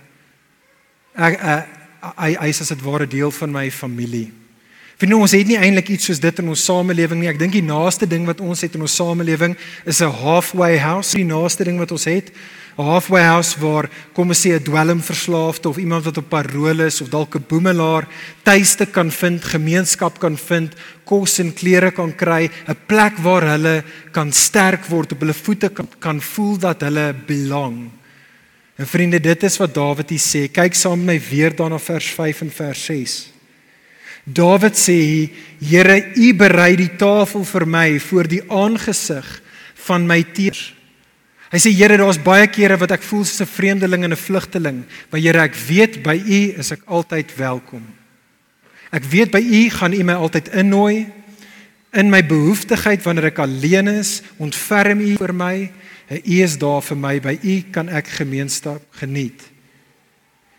Ek, 1.17 1.35
ek 1.35 1.76
hy 2.15 2.35
hy 2.35 2.49
is 2.49 2.61
as 2.61 2.69
dit 2.69 2.83
ware 2.83 3.07
deel 3.07 3.31
van 3.31 3.51
my 3.51 3.69
familie. 3.71 4.31
Vir 4.97 5.11
nou 5.11 5.19
ons 5.21 5.33
het 5.35 5.45
nie 5.45 5.59
eintlik 5.61 5.91
iets 5.93 6.07
soos 6.09 6.19
dit 6.19 6.39
in 6.41 6.47
ons 6.49 6.61
samelewing 6.65 7.19
nie. 7.21 7.29
Ek 7.29 7.37
dink 7.37 7.53
die 7.53 7.61
naaste 7.61 8.07
ding 8.09 8.23
wat 8.25 8.39
ons 8.41 8.63
het 8.65 8.73
in 8.73 8.81
ons 8.81 8.95
samelewing 8.97 9.53
is 9.85 10.01
'n 10.01 10.09
halfway 10.09 10.77
house. 10.77 11.13
Die 11.13 11.23
naaste 11.23 11.63
ding 11.63 11.77
wat 11.77 11.91
ons 11.91 12.05
het, 12.05 12.33
'n 12.77 12.83
halfway 12.83 13.21
house 13.21 13.59
waar 13.59 13.89
kom 14.13 14.29
ons 14.29 14.41
sê 14.41 14.57
'n 14.57 14.63
dwelmverslaafde 14.63 15.69
of 15.69 15.77
iemand 15.77 16.05
wat 16.05 16.17
op 16.17 16.29
parol 16.29 16.79
is 16.79 17.01
of 17.01 17.09
dalk 17.09 17.35
'n 17.35 17.45
boemelaar 17.47 18.07
tuiste 18.43 18.85
kan 18.85 19.11
vind, 19.11 19.43
gemeenskap 19.43 20.19
kan 20.19 20.37
vind, 20.37 20.73
kos 21.05 21.39
en 21.39 21.53
klere 21.53 21.91
kan 21.91 22.15
kry, 22.15 22.49
'n 22.67 22.77
plek 22.87 23.17
waar 23.17 23.43
hulle 23.43 23.83
kan 24.11 24.31
sterk 24.31 24.85
word, 24.85 25.11
op 25.11 25.19
hulle 25.19 25.33
voete 25.33 25.69
kan, 25.69 25.87
kan 25.99 26.21
voel 26.21 26.57
dat 26.57 26.81
hulle 26.81 27.13
belong. 27.27 27.96
En 28.77 28.85
vriende, 28.85 29.19
dit 29.19 29.43
is 29.43 29.57
wat 29.57 29.73
Dawid 29.73 30.11
hier 30.13 30.21
sê. 30.21 30.43
Kyk 30.53 30.75
saam 30.77 31.01
met 31.01 31.15
my 31.15 31.17
weer 31.29 31.55
daarna 31.57 31.79
vers 31.81 32.11
5 32.13 32.43
en 32.45 32.51
vers 32.53 32.83
6. 32.85 33.15
Dawid 34.23 34.77
sê: 34.77 35.31
"Here, 35.57 36.13
U 36.15 36.33
berei 36.33 36.75
die 36.75 36.95
tafel 36.95 37.43
vir 37.43 37.65
my 37.65 37.99
voor 37.99 38.27
die 38.27 38.43
aangesig 38.51 39.41
van 39.87 40.05
my 40.05 40.21
teers." 40.23 40.75
Hy 41.49 41.57
sê: 41.57 41.71
"Here, 41.73 41.97
daar's 41.97 42.21
baie 42.21 42.47
kere 42.47 42.77
wat 42.77 42.91
ek 42.91 43.01
voel 43.01 43.23
soos 43.25 43.41
'n 43.41 43.49
vreemdeling 43.49 44.03
en 44.03 44.11
'n 44.11 44.15
vlugteling, 44.15 44.83
maar 45.09 45.21
Here, 45.21 45.41
ek 45.41 45.55
weet 45.55 46.03
by 46.03 46.15
U 46.15 46.53
is 46.59 46.71
ek 46.71 46.81
altyd 46.85 47.35
welkom." 47.35 47.83
Ek 48.91 49.03
weet 49.03 49.31
by 49.31 49.41
U 49.41 49.69
gaan 49.69 49.93
U 49.93 50.03
my 50.03 50.13
altyd 50.13 50.47
innooi 50.53 51.07
in 51.93 52.09
my 52.09 52.21
behoeftigheid 52.21 53.03
wanneer 53.03 53.25
ek 53.25 53.39
alleen 53.39 53.87
is, 53.87 54.21
ontferm 54.37 54.99
U 54.99 55.15
vir 55.15 55.33
my. 55.33 55.71
U 56.15 56.39
is 56.39 56.57
daar 56.57 56.81
vir 56.81 56.97
my. 56.97 57.19
By 57.19 57.35
U 57.43 57.55
kan 57.71 57.89
ek 57.91 58.07
gemeenskap 58.21 58.83
geniet. 58.99 59.43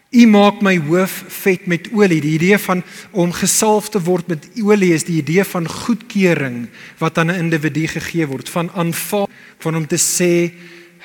U 0.09 0.25
maak 0.29 0.63
my 0.65 0.75
hoof 0.81 1.13
vet 1.43 1.67
met 1.69 1.89
olie. 1.93 2.21
Die 2.25 2.35
idee 2.39 2.59
van 2.61 2.83
om 3.13 3.33
gesalf 3.33 3.91
te 3.93 4.01
word 4.01 4.29
met 4.29 4.47
olie 4.61 4.95
is 4.97 5.05
die 5.05 5.19
idee 5.21 5.45
van 5.45 5.69
goedkeuring 5.69 6.69
wat 7.01 7.19
aan 7.19 7.31
'n 7.31 7.41
individu 7.49 7.87
gegee 7.87 8.27
word, 8.27 8.49
van 8.49 8.71
aanvaar, 8.71 9.29
van 9.59 9.77
om 9.77 9.87
te 9.87 9.97
sê, 9.97 10.53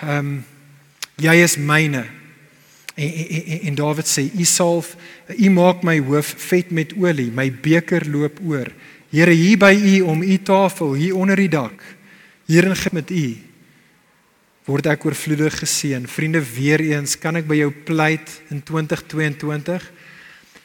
ehm 0.01 0.17
um, 0.17 0.45
jy 1.15 1.35
is 1.43 1.57
myne. 1.57 2.05
En, 2.95 3.11
en, 3.13 3.59
en 3.61 3.75
Dawid 3.75 4.07
sê, 4.07 4.31
U 4.39 4.43
salf, 4.43 4.95
U 5.37 5.49
maak 5.49 5.83
my 5.83 5.99
hoof 5.99 6.35
vet 6.37 6.71
met 6.71 6.93
olie, 6.93 7.31
my 7.31 7.51
beker 7.51 8.09
loop 8.09 8.39
oor. 8.45 8.71
Here, 9.09 9.31
hier 9.31 9.57
by 9.57 9.73
U 9.73 10.01
om 10.01 10.21
U 10.21 10.37
tafel, 10.37 10.93
hier 10.93 11.15
onder 11.15 11.35
die 11.35 11.49
dak, 11.49 11.83
hier 12.45 12.63
in 12.63 12.75
met 12.91 13.11
U 13.11 13.52
word 14.65 14.87
ek 14.87 15.05
oorvloedig 15.05 15.59
geseën. 15.59 16.07
Vriende, 16.07 16.39
weer 16.39 16.79
eens 16.79 17.17
kan 17.19 17.35
ek 17.35 17.47
by 17.49 17.59
jou 17.59 17.71
pleit 17.85 18.41
in 18.49 18.61
2022 18.63 19.91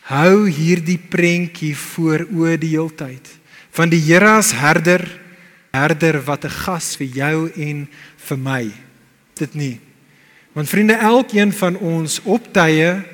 hou 0.09 0.49
hierdie 0.49 0.99
prentjie 0.99 1.75
voor 1.77 2.25
o 2.33 2.57
die 2.57 2.73
heeltyd 2.77 3.35
van 3.79 3.93
die 3.93 4.01
Here 4.03 4.39
as 4.41 4.51
herder, 4.57 5.05
herder 5.71 6.19
wat 6.27 6.45
'n 6.45 6.51
gas 6.51 6.97
vir 6.97 7.07
jou 7.07 7.53
en 7.55 7.89
vir 8.17 8.39
my. 8.39 8.73
Dit 9.35 9.55
nie. 9.55 9.81
Want 10.53 10.69
vriende, 10.69 10.95
elkeen 10.95 11.53
van 11.53 11.77
ons 11.77 12.21
op 12.25 12.53
tye 12.53 13.05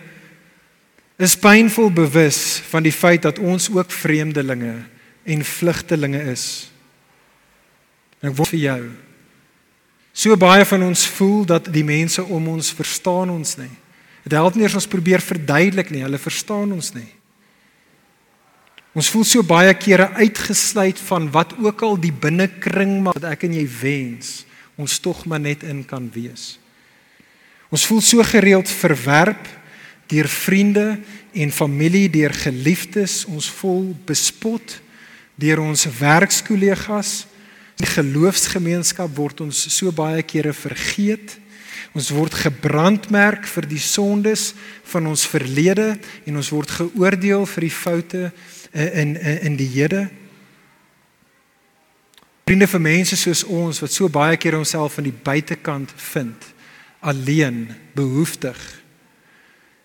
is 1.18 1.36
pynvol 1.36 1.90
bewus 1.90 2.62
van 2.70 2.82
die 2.82 2.92
feit 2.92 3.22
dat 3.22 3.38
ons 3.38 3.70
ook 3.70 3.90
vreemdelinge 3.90 4.74
en 5.24 5.44
vlugtelinge 5.44 6.22
is. 6.32 6.70
Ek 8.22 8.32
wil 8.32 8.44
vir 8.44 8.58
jou 8.58 8.90
So 10.14 10.36
baie 10.38 10.62
van 10.62 10.84
ons 10.86 11.08
voel 11.16 11.42
dat 11.50 11.66
die 11.74 11.84
mense 11.84 12.22
om 12.22 12.46
ons 12.52 12.70
verstaan 12.76 13.32
ons 13.34 13.56
nie. 13.58 13.72
Dit 14.22 14.36
help 14.38 14.54
nie 14.56 14.64
as 14.68 14.76
ons 14.78 14.88
probeer 14.88 15.20
verduidelik 15.20 15.90
nie, 15.90 16.04
hulle 16.06 16.20
verstaan 16.22 16.70
ons 16.72 16.92
nie. 16.94 17.10
Ons 18.94 19.10
voel 19.10 19.26
so 19.26 19.42
baie 19.42 19.72
kere 19.74 20.06
uitgesluit 20.20 21.00
van 21.10 21.26
wat 21.34 21.56
ook 21.58 21.82
al 21.82 21.98
die 21.98 22.14
binnekring 22.14 23.00
maar 23.02 23.18
wat 23.18 23.26
ek 23.32 23.48
en 23.48 23.56
jy 23.58 23.66
wens, 23.80 24.44
ons 24.78 25.00
tog 25.02 25.24
maar 25.26 25.42
net 25.42 25.66
in 25.66 25.82
kan 25.86 26.06
wees. 26.14 26.54
Ons 27.74 27.88
voel 27.90 28.00
so 28.06 28.22
gereeld 28.22 28.70
verwerp 28.70 29.50
deur 30.12 30.28
vriende 30.30 31.00
en 31.34 31.50
familie, 31.50 32.06
deur 32.12 32.30
geliefdes, 32.38 33.24
ons 33.26 33.48
voel 33.58 33.90
bespot 34.06 34.78
deur 35.42 35.58
ons 35.64 35.88
werkskollegas 35.98 37.24
Die 37.80 37.90
geloofsgemeenskap 37.90 39.10
word 39.16 39.40
ons 39.44 39.58
so 39.74 39.92
baie 39.92 40.22
kere 40.22 40.52
vergeet. 40.54 41.38
Ons 41.94 42.10
word 42.14 42.34
gebrandmerk 42.34 43.46
vir 43.46 43.66
die 43.70 43.82
sondes 43.82 44.52
van 44.90 45.06
ons 45.10 45.26
verlede 45.30 45.94
en 46.26 46.38
ons 46.40 46.50
word 46.54 46.70
geoordeel 46.80 47.46
vir 47.46 47.66
die 47.68 47.74
foute 47.74 48.22
in 48.74 49.14
in 49.14 49.38
in 49.50 49.58
die 49.58 49.70
hede. 49.76 50.08
Vriende 52.44 52.66
vir 52.68 52.82
mense 52.82 53.16
soos 53.16 53.40
ons 53.48 53.80
wat 53.80 53.92
so 53.94 54.08
baie 54.12 54.36
keer 54.36 54.58
onsself 54.58 54.98
aan 54.98 55.06
die 55.08 55.16
buitekant 55.26 55.94
vind, 56.12 56.42
alleen, 57.00 57.70
behoeftig, 57.96 58.58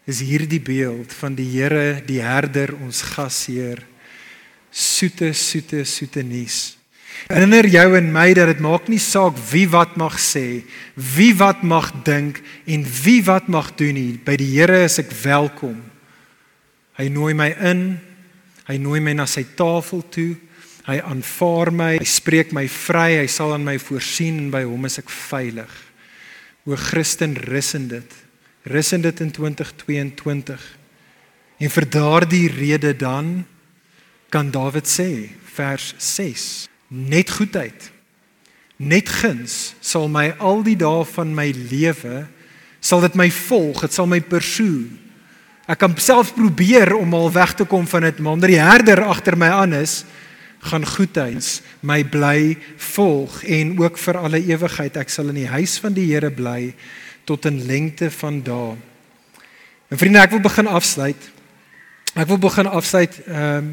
is 0.10 0.20
hierdie 0.26 0.60
beeld 0.60 1.14
van 1.22 1.38
die 1.38 1.48
Here, 1.54 2.02
die 2.06 2.20
herder, 2.20 2.74
ons 2.84 3.02
gasheer. 3.14 3.80
Soete, 4.72 5.32
soete, 5.34 5.86
soete 5.86 6.24
nuus. 6.26 6.79
Herinner 7.28 7.68
jou 7.68 7.88
en 7.98 8.12
my 8.14 8.30
dat 8.38 8.48
dit 8.54 8.62
maak 8.64 8.88
nie 8.90 9.02
saak 9.02 9.38
wie 9.52 9.66
wat 9.70 9.98
mag 10.00 10.16
sê, 10.22 10.64
wie 10.96 11.34
wat 11.38 11.66
mag 11.68 11.92
dink 12.08 12.40
en 12.70 12.86
wie 13.04 13.20
wat 13.28 13.50
mag 13.52 13.74
doen 13.78 13.98
nie. 13.98 14.14
By 14.24 14.38
die 14.40 14.48
Here 14.54 14.86
is 14.86 15.00
ek 15.02 15.12
welkom. 15.24 15.82
Hy 17.00 17.10
nooi 17.12 17.34
my 17.38 17.50
in. 17.72 17.84
Hy 18.70 18.78
nooi 18.82 19.02
my 19.04 19.18
na 19.18 19.28
sy 19.30 19.44
tafel 19.58 20.02
toe. 20.14 20.32
Hy 20.88 20.98
aanvaar 21.04 21.74
my. 21.76 21.92
Hy 22.00 22.08
spreek 22.08 22.56
my 22.56 22.66
vry. 22.72 23.20
Hy 23.20 23.28
sal 23.30 23.54
aan 23.56 23.68
my 23.68 23.78
voorsien 23.82 24.40
en 24.46 24.50
by 24.54 24.64
hom 24.70 24.88
is 24.90 25.00
ek 25.02 25.12
veilig. 25.12 25.76
O 26.70 26.78
Christen, 26.78 27.36
rus 27.50 27.74
in 27.78 27.88
dit. 27.92 28.18
Rus 28.70 28.94
in 28.96 29.06
dit 29.06 29.24
in 29.26 29.32
2022. 29.36 30.66
En 31.60 31.76
vir 31.76 31.90
daardie 31.92 32.48
rede 32.56 32.96
dan 32.96 33.40
kan 34.30 34.52
Dawid 34.54 34.88
sê 34.88 35.10
vers 35.56 35.94
6 35.98 36.70
net 36.90 37.32
goedheid 37.38 37.90
net 38.78 39.10
guns 39.22 39.76
sal 39.82 40.08
my 40.12 40.30
al 40.40 40.64
die 40.66 40.78
dae 40.80 41.04
van 41.14 41.34
my 41.36 41.50
lewe 41.72 42.26
sal 42.80 43.04
dit 43.04 43.16
my 43.20 43.30
volg 43.32 43.84
dit 43.86 43.94
sal 43.94 44.10
my 44.10 44.22
pursue 44.22 44.88
ek 45.70 45.82
kan 45.84 45.94
self 46.02 46.34
probeer 46.38 46.96
om 46.98 47.14
al 47.14 47.30
weg 47.32 47.54
te 47.60 47.68
kom 47.70 47.88
van 47.88 48.08
dit 48.08 48.20
maar 48.20 48.38
omdat 48.40 48.54
die 48.56 48.64
herder 48.64 49.04
agter 49.06 49.38
my 49.38 49.52
aan 49.62 49.76
is 49.78 50.04
gaan 50.72 50.86
goedheid 50.86 51.62
my 51.82 52.02
bly 52.04 52.58
volg 52.94 53.44
en 53.44 53.78
ook 53.80 53.98
vir 53.98 54.18
alle 54.20 54.42
ewigheid 54.44 54.98
ek 55.00 55.12
sal 55.14 55.32
in 55.32 55.44
die 55.44 55.52
huis 55.52 55.78
van 55.80 55.96
die 55.96 56.10
Here 56.12 56.32
bly 56.32 56.74
tot 57.30 57.46
in 57.46 57.66
lengte 57.66 58.10
van 58.12 58.42
dae. 58.44 58.74
En 59.90 59.98
vriende 60.02 60.24
ek 60.24 60.34
wil 60.34 60.42
begin 60.42 60.68
afsluit. 60.68 61.28
Ek 62.18 62.26
wil 62.30 62.42
begin 62.42 62.70
afsluit 62.70 63.22
ehm 63.28 63.58
um, 63.62 63.70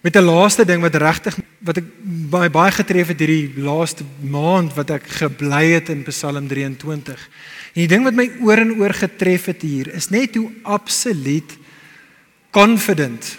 met 0.00 0.16
'n 0.16 0.24
laaste 0.24 0.64
ding 0.64 0.80
wat 0.82 0.94
regtig 0.94 1.38
wat 1.58 1.76
ek 1.76 1.84
baie 2.30 2.50
baie 2.50 2.70
getref 2.72 3.08
het 3.08 3.18
hierdie 3.18 3.58
laaste 3.58 4.04
maand 4.20 4.74
wat 4.74 4.90
ek 4.90 5.06
gebly 5.06 5.72
het 5.74 5.88
in 5.88 6.02
Psalm 6.02 6.48
23. 6.48 7.28
En 7.74 7.80
die 7.80 7.88
ding 7.88 8.04
wat 8.04 8.14
my 8.14 8.30
oor 8.40 8.58
en 8.58 8.78
oor 8.78 8.94
getref 8.94 9.44
het 9.44 9.62
hier 9.62 9.94
is 9.94 10.08
net 10.08 10.34
hoe 10.34 10.50
absoluut 10.62 11.56
confident. 12.50 13.38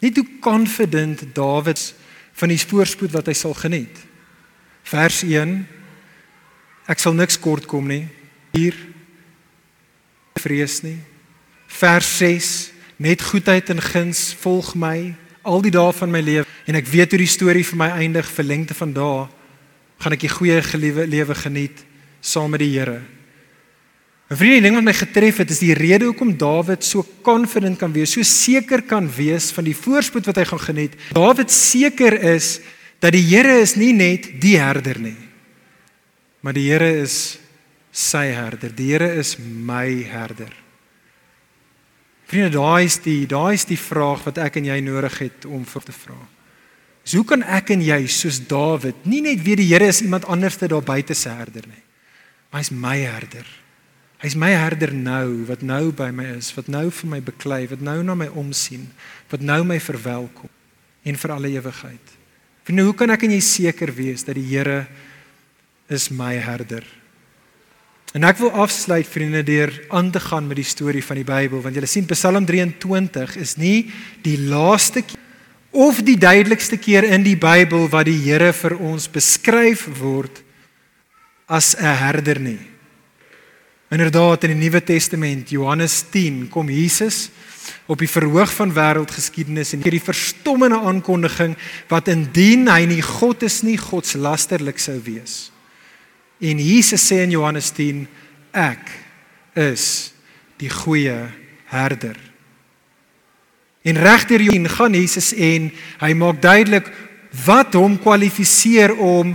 Net 0.00 0.16
hoe 0.16 0.26
confident 0.40 1.34
Dawid 1.34 1.94
van 2.32 2.48
die 2.48 2.60
voorspoed 2.60 3.12
wat 3.12 3.26
hy 3.26 3.32
sal 3.32 3.54
geniet. 3.54 3.96
Vers 4.82 5.22
1 5.22 5.66
Ek 6.86 6.98
sal 6.98 7.16
niks 7.18 7.38
kort 7.38 7.66
kom 7.66 7.88
nie. 7.88 8.06
Hier 8.52 8.74
vrees 10.38 10.82
nie. 10.82 10.98
Vers 11.66 12.18
6 12.18 12.70
Net 12.96 13.20
goedheid 13.20 13.68
en 13.68 13.80
guns 13.80 14.34
volg 14.40 14.74
my 14.74 15.14
al 15.46 15.62
die 15.64 15.74
dae 15.74 15.92
van 15.94 16.10
my 16.12 16.20
lewe 16.20 16.46
en 16.66 16.78
ek 16.78 16.88
weet 16.90 17.14
hoe 17.14 17.22
die 17.22 17.30
storie 17.30 17.64
vir 17.64 17.78
my 17.78 17.90
eindig 18.02 18.28
vir 18.36 18.48
lengte 18.48 18.74
van 18.74 18.94
dae 18.96 19.26
gaan 20.02 20.16
ek 20.16 20.24
die 20.26 20.32
goeie 20.32 20.58
geliewe 20.66 21.06
lewe 21.08 21.36
geniet 21.38 21.84
saam 22.20 22.50
met 22.50 22.60
die 22.60 22.74
Here. 22.74 23.00
'n 24.26 24.34
Vriende, 24.34 24.62
ding 24.66 24.74
wat 24.74 24.84
my 24.84 24.92
getref 24.92 25.36
het 25.38 25.50
is 25.50 25.62
die 25.62 25.74
rede 25.74 26.08
hoekom 26.08 26.36
Dawid 26.36 26.82
so 26.82 27.06
confident 27.22 27.78
kan 27.78 27.92
wees, 27.92 28.10
so 28.10 28.22
seker 28.22 28.82
kan 28.82 29.06
wees 29.06 29.52
van 29.54 29.64
die 29.64 29.76
voorspoed 29.76 30.26
wat 30.26 30.36
hy 30.36 30.44
gaan 30.44 30.64
geniet. 30.66 30.96
Dawid 31.14 31.50
seker 31.50 32.18
is 32.34 32.60
dat 32.98 33.12
die 33.12 33.22
Here 33.22 33.60
is 33.62 33.76
nie 33.76 33.92
net 33.92 34.40
die 34.42 34.58
herder 34.58 34.98
nie. 34.98 35.16
Maar 36.42 36.58
die 36.58 36.66
Here 36.66 36.90
is 37.02 37.38
sy 37.92 38.26
herder. 38.34 38.74
Die 38.74 38.90
Here 38.90 39.14
is 39.14 39.36
my 39.38 40.02
herder. 40.10 40.50
Vriende, 42.26 42.56
daai 42.58 42.86
is 42.88 42.98
die 43.04 43.26
daai 43.30 43.54
is 43.54 43.66
die 43.68 43.78
vraag 43.78 44.24
wat 44.26 44.40
ek 44.42 44.58
en 44.58 44.66
jy 44.66 44.80
nodig 44.82 45.20
het 45.22 45.46
om 45.46 45.62
vir 45.68 45.84
te 45.86 45.94
vra. 45.94 46.18
So 47.06 47.22
kan 47.22 47.44
ek 47.46 47.70
en 47.70 47.84
jy 47.86 48.00
soos 48.10 48.40
Dawid 48.50 49.04
nie 49.06 49.20
net 49.22 49.44
weet 49.46 49.60
die 49.62 49.68
Here 49.70 49.86
is 49.86 50.02
iemand 50.02 50.26
anderste 50.26 50.66
daar 50.66 50.82
buite 50.82 51.14
se 51.14 51.30
herder 51.30 51.68
nie. 51.70 51.84
Maar 52.50 52.64
hy's 52.64 52.72
my 52.74 52.96
herder. 52.98 53.46
Hy's 54.24 54.34
my 54.34 54.50
herder 54.56 54.90
nou 54.90 55.44
wat 55.46 55.62
nou 55.62 55.92
by 55.94 56.08
my 56.10 56.26
is, 56.34 56.50
wat 56.56 56.66
nou 56.72 56.88
vir 56.90 57.10
my 57.12 57.20
beklei, 57.22 57.62
wat 57.70 57.84
nou 57.84 58.00
na 58.02 58.16
my 58.18 58.26
omsien, 58.34 58.88
wat 59.30 59.44
nou 59.44 59.60
my 59.68 59.78
verwelkom 59.78 60.50
en 61.06 61.18
vir 61.20 61.34
alle 61.36 61.52
ewigheid. 61.54 62.14
Vriende, 62.66 62.88
hoe 62.88 62.96
kan 62.98 63.14
ek 63.14 63.28
en 63.28 63.36
jy 63.36 63.42
seker 63.44 63.92
wees 63.94 64.26
dat 64.26 64.34
die 64.34 64.48
Here 64.48 64.88
is 65.86 66.10
my 66.10 66.34
herder? 66.42 66.82
En 68.16 68.24
ek 68.24 68.38
wil 68.40 68.54
afsluit 68.64 69.04
vriende 69.04 69.42
deur 69.44 69.68
aan 69.92 70.08
te 70.10 70.20
gaan 70.20 70.46
met 70.48 70.56
die 70.56 70.64
storie 70.64 71.04
van 71.04 71.18
die 71.20 71.26
Bybel 71.28 71.60
want 71.60 71.76
julle 71.76 71.88
sien 71.90 72.06
Psalm 72.08 72.46
23 72.48 73.34
is 73.42 73.56
nie 73.60 73.90
die 74.24 74.38
laaste 74.40 75.02
of 75.76 76.00
die 76.00 76.16
duidelikste 76.16 76.78
keer 76.80 77.04
in 77.04 77.26
die 77.26 77.36
Bybel 77.36 77.90
wat 77.92 78.08
die 78.08 78.16
Here 78.22 78.54
vir 78.56 78.78
ons 78.80 79.10
beskryf 79.12 79.84
word 80.00 80.40
as 81.46 81.76
'n 81.76 81.84
herder 81.84 82.40
nie. 82.40 82.62
Inderdaad 83.90 84.44
in 84.44 84.56
die 84.56 84.64
Nuwe 84.64 84.80
Testament 84.80 85.50
Johannes 85.50 86.04
10 86.10 86.48
kom 86.48 86.70
Jesus 86.70 87.28
op 87.86 87.98
die 87.98 88.08
verhoog 88.08 88.50
van 88.50 88.72
wêreldgeskiedenis 88.72 89.72
en 89.72 89.82
hierdie 89.82 90.00
verstommende 90.00 90.80
aankondiging 90.80 91.54
wat 91.88 92.08
indien 92.08 92.66
hy 92.68 92.86
nie 92.86 93.02
God 93.02 93.42
is 93.42 93.62
nie 93.62 93.76
godslasterlik 93.76 94.78
sou 94.78 94.96
wees. 95.04 95.52
En 96.40 96.60
Jesus 96.60 97.00
sê 97.00 97.22
in 97.24 97.32
Johannes 97.32 97.70
10 97.72 98.04
ek 98.52 98.90
is 99.56 100.12
die 100.60 100.70
goeie 100.72 101.16
herder. 101.72 102.16
En 103.86 104.00
regdeur 104.02 104.42
Johannes 104.42 104.76
gaan 104.76 104.96
Jesus 104.98 105.32
en 105.32 105.70
hy 106.02 106.12
maak 106.18 106.40
duidelik 106.42 106.88
wat 107.46 107.76
hom 107.76 107.96
kwalifiseer 108.00 108.96
om 108.96 109.34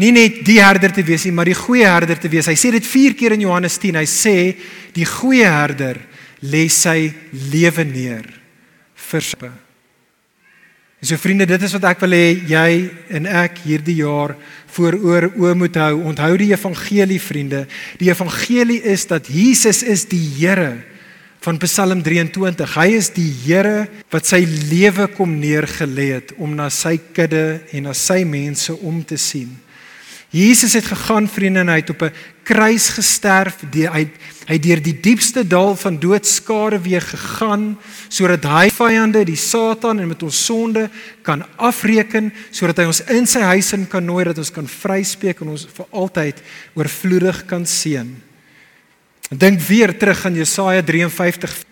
nie 0.00 0.12
net 0.14 0.40
die 0.46 0.58
herder 0.62 0.92
te 0.92 1.04
wees 1.04 1.26
nie, 1.26 1.34
maar 1.36 1.48
die 1.48 1.56
goeie 1.56 1.86
herder 1.88 2.18
te 2.20 2.30
wees. 2.32 2.48
Hy 2.48 2.56
sê 2.56 2.72
dit 2.72 2.86
4 2.86 3.16
keer 3.18 3.36
in 3.36 3.44
Johannes 3.44 3.76
10. 3.80 4.00
Hy 4.00 4.08
sê 4.08 4.36
die 4.96 5.08
goeie 5.08 5.48
herder 5.48 6.00
lê 6.42 6.64
sy 6.72 7.12
lewe 7.52 7.84
neer 7.86 8.26
vir 9.10 9.28
sy. 9.28 9.52
En 11.02 11.08
so 11.08 11.18
vriende, 11.18 11.48
dit 11.50 11.62
is 11.66 11.72
wat 11.74 11.86
ek 11.90 12.02
wil 12.04 12.12
hê 12.14 12.26
jy 12.46 12.68
en 13.18 13.24
ek 13.26 13.56
hierdie 13.64 13.96
jaar 14.04 14.36
vooroor 14.70 15.32
oë 15.34 15.56
moet 15.58 15.74
hou. 15.82 15.96
Onthou 16.12 16.36
die 16.38 16.52
evangelie 16.52 17.18
vriende. 17.18 17.64
Die 17.98 18.12
evangelie 18.12 18.78
is 18.86 19.08
dat 19.10 19.26
Jesus 19.26 19.82
is 19.82 20.04
die 20.06 20.22
Here 20.36 20.76
van 21.42 21.58
Psalm 21.64 22.04
23. 22.06 22.76
Hy 22.78 22.86
is 22.94 23.10
die 23.16 23.26
Here 23.42 23.88
wat 24.14 24.30
sy 24.30 24.44
lewe 24.46 25.08
kom 25.16 25.34
neergelê 25.42 26.12
het 26.20 26.36
om 26.38 26.54
na 26.54 26.68
sy 26.70 26.94
kudde 27.10 27.64
en 27.74 27.88
na 27.88 27.96
sy 27.98 28.20
mense 28.22 28.78
om 28.78 29.02
te 29.02 29.18
sien. 29.18 29.50
Jesus 30.32 30.72
het 30.72 30.86
gegaan 30.88 31.26
vriende 31.28 31.60
en 31.60 31.68
hy 31.68 31.82
het 31.82 31.90
op 31.92 32.02
'n 32.02 32.12
kruis 32.42 32.88
gesterf, 32.88 33.56
die, 33.70 33.88
hy 33.88 34.08
hy 34.48 34.58
deur 34.58 34.80
die 34.82 34.96
diepste 35.00 35.44
dal 35.46 35.76
van 35.76 35.98
doodskade 36.00 36.80
weer 36.82 37.00
gegaan 37.00 37.78
sodat 38.08 38.44
hy 38.44 38.70
vyande, 38.70 39.24
die 39.24 39.36
Satan 39.36 40.00
en 40.00 40.08
met 40.08 40.22
ons 40.22 40.44
sonde 40.44 40.90
kan 41.22 41.44
afreken 41.56 42.32
sodat 42.50 42.78
hy 42.78 42.84
ons 42.84 43.00
in 43.00 43.26
sy 43.26 43.40
huis 43.40 43.72
in 43.72 43.86
kan 43.86 44.04
nooi 44.04 44.24
dat 44.24 44.38
ons 44.38 44.50
kan 44.50 44.66
vryspreek 44.66 45.40
en 45.40 45.48
ons 45.48 45.68
vir 45.76 45.86
altyd 45.90 46.42
oorvloedig 46.74 47.44
kan 47.46 47.66
seën. 47.66 48.08
Dink 49.30 49.60
weer 49.60 49.98
terug 49.98 50.26
aan 50.26 50.34
Jesaja 50.34 50.82
53. 50.82 51.64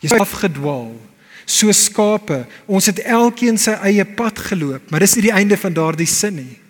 Jy 0.00 0.12
is 0.12 0.20
afgedwaal 0.20 0.92
so 1.46 1.72
skape. 1.72 2.44
Ons 2.66 2.90
het 2.90 2.98
elkeen 2.98 3.58
sy 3.58 3.70
eie 3.86 4.04
pad 4.04 4.38
geloop, 4.38 4.90
maar 4.90 5.00
dis 5.00 5.14
nie 5.14 5.28
die 5.28 5.36
einde 5.38 5.56
van 5.56 5.72
daardie 5.72 6.10
sin 6.10 6.34
nie. 6.34 6.65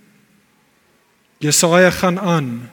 Jesaja 1.39 1.91
gaan 1.91 2.19
aan, 2.19 2.71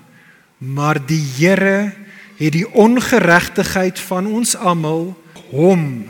maar 0.58 1.00
die 1.06 1.22
Here 1.38 1.94
het 2.40 2.54
die 2.56 2.68
ongeregtigheid 2.68 4.00
van 4.00 4.28
ons 4.28 4.56
almal 4.56 5.12
hom 5.52 6.06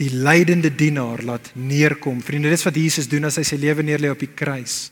die 0.00 0.10
lydende 0.10 0.70
dienaar 0.72 1.22
laat 1.22 1.50
neerkom. 1.54 2.22
Vriende, 2.24 2.50
dis 2.52 2.64
wat 2.64 2.76
Jesus 2.76 3.08
doen 3.08 3.28
as 3.28 3.36
hy 3.40 3.44
sy 3.44 3.58
lewe 3.60 3.84
neerlê 3.84 4.10
op 4.12 4.20
die 4.20 4.32
kruis. 4.32 4.88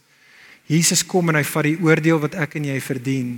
Jesus 0.68 1.01
kom 1.09 1.31
en 1.33 1.38
hy 1.38 1.44
vat 1.48 1.64
die 1.64 1.79
oordeel 1.81 2.20
wat 2.20 2.35
ek 2.37 2.59
en 2.61 2.66
jy 2.68 2.77
verdien 2.85 3.29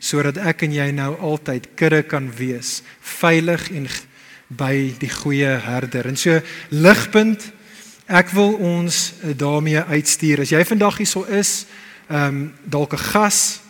sodat 0.00 0.38
ek 0.40 0.64
en 0.64 0.72
jy 0.72 0.86
nou 0.96 1.10
altyd 1.20 1.66
kudde 1.76 2.00
kan 2.08 2.30
wees, 2.38 2.78
veilig 3.18 3.66
en 3.76 3.88
by 4.48 4.72
die 4.96 5.10
goeie 5.12 5.58
herder. 5.60 6.08
En 6.08 6.16
so 6.16 6.38
ligpunt, 6.72 7.50
ek 8.08 8.32
wil 8.32 8.54
ons 8.64 9.18
daarmee 9.36 9.82
uitstuur. 9.92 10.46
As 10.46 10.54
jy 10.54 10.62
vandag 10.64 11.02
hierso 11.02 11.26
is, 11.28 11.66
ehm 12.08 12.28
um, 12.28 12.52
dalk 12.64 12.92
'n 12.92 13.04
gas. 13.12 13.60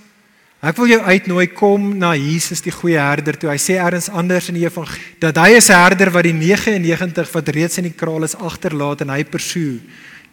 Ek 0.58 0.76
wil 0.76 0.88
jou 0.90 0.98
uitnooi 0.98 1.46
kom 1.54 1.98
na 1.98 2.16
Jesus 2.18 2.60
die 2.60 2.72
goeie 2.74 2.98
herder 2.98 3.36
toe. 3.38 3.50
Hy 3.50 3.58
sê 3.62 3.76
elders 3.78 4.08
anders 4.10 4.48
in 4.48 4.54
die 4.58 4.66
evangelie 4.66 5.14
dat 5.20 5.36
hy 5.36 5.54
is 5.54 5.68
herder 5.68 6.10
wat 6.10 6.26
die 6.26 6.34
99 6.34 7.30
wat 7.32 7.48
reeds 7.48 7.78
in 7.78 7.86
die 7.86 7.94
kraal 7.94 8.24
is 8.26 8.34
agterlaat 8.34 9.00
en 9.00 9.10
hy 9.14 9.22
persoe 9.24 9.78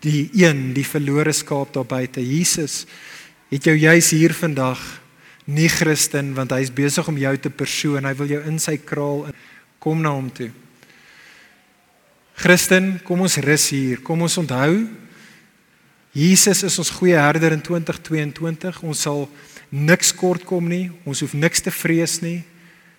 die 0.01 0.29
een, 0.33 0.73
die 0.73 0.85
verlore 0.85 1.33
skaap 1.33 1.73
daar 1.73 1.85
buite. 1.85 2.21
Jesus 2.21 2.85
het 3.49 3.63
jou 3.63 3.75
juis 3.77 4.09
hier 4.09 4.33
vandag 4.33 4.81
nie 5.45 5.69
Christen 5.69 6.33
want 6.33 6.51
hy 6.51 6.61
is 6.65 6.73
besig 6.73 7.07
om 7.07 7.17
jou 7.17 7.37
te 7.37 7.49
persoon. 7.49 8.05
Hy 8.05 8.13
wil 8.17 8.27
jou 8.33 8.41
in 8.49 8.57
sy 8.59 8.79
kraal 8.81 9.27
kom 9.79 10.01
na 10.01 10.09
hom 10.09 10.31
toe. 10.33 10.49
Christen, 12.35 12.99
kom 13.05 13.21
ons 13.21 13.37
rus 13.37 13.69
hier. 13.69 14.01
Kom 14.01 14.25
ons 14.25 14.41
onthou 14.41 15.04
Jesus 16.15 16.63
is 16.63 16.77
ons 16.79 16.93
goeie 16.95 17.17
herder 17.19 17.51
in 17.51 17.59
2022. 17.59 18.77
Ons 18.87 19.01
sal 19.03 19.25
niks 19.67 20.13
kort 20.15 20.45
kom 20.47 20.69
nie. 20.71 20.87
Ons 21.03 21.19
hoef 21.25 21.33
niks 21.35 21.59
te 21.65 21.73
vrees 21.75 22.21
nie. 22.23 22.39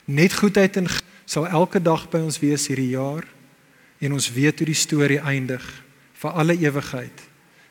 Net 0.04 0.36
goedheid 0.36 0.76
en 0.76 0.90
sal 1.24 1.46
elke 1.48 1.80
dag 1.80 2.04
by 2.12 2.20
ons 2.20 2.36
wees 2.42 2.66
hierdie 2.68 2.92
jaar 2.92 3.24
en 4.04 4.12
ons 4.12 4.28
weet 4.34 4.60
hoe 4.60 4.68
die 4.68 4.76
storie 4.76 5.16
eindig 5.24 5.64
vir 6.20 6.36
alle 6.36 6.58
ewigheid 6.60 7.24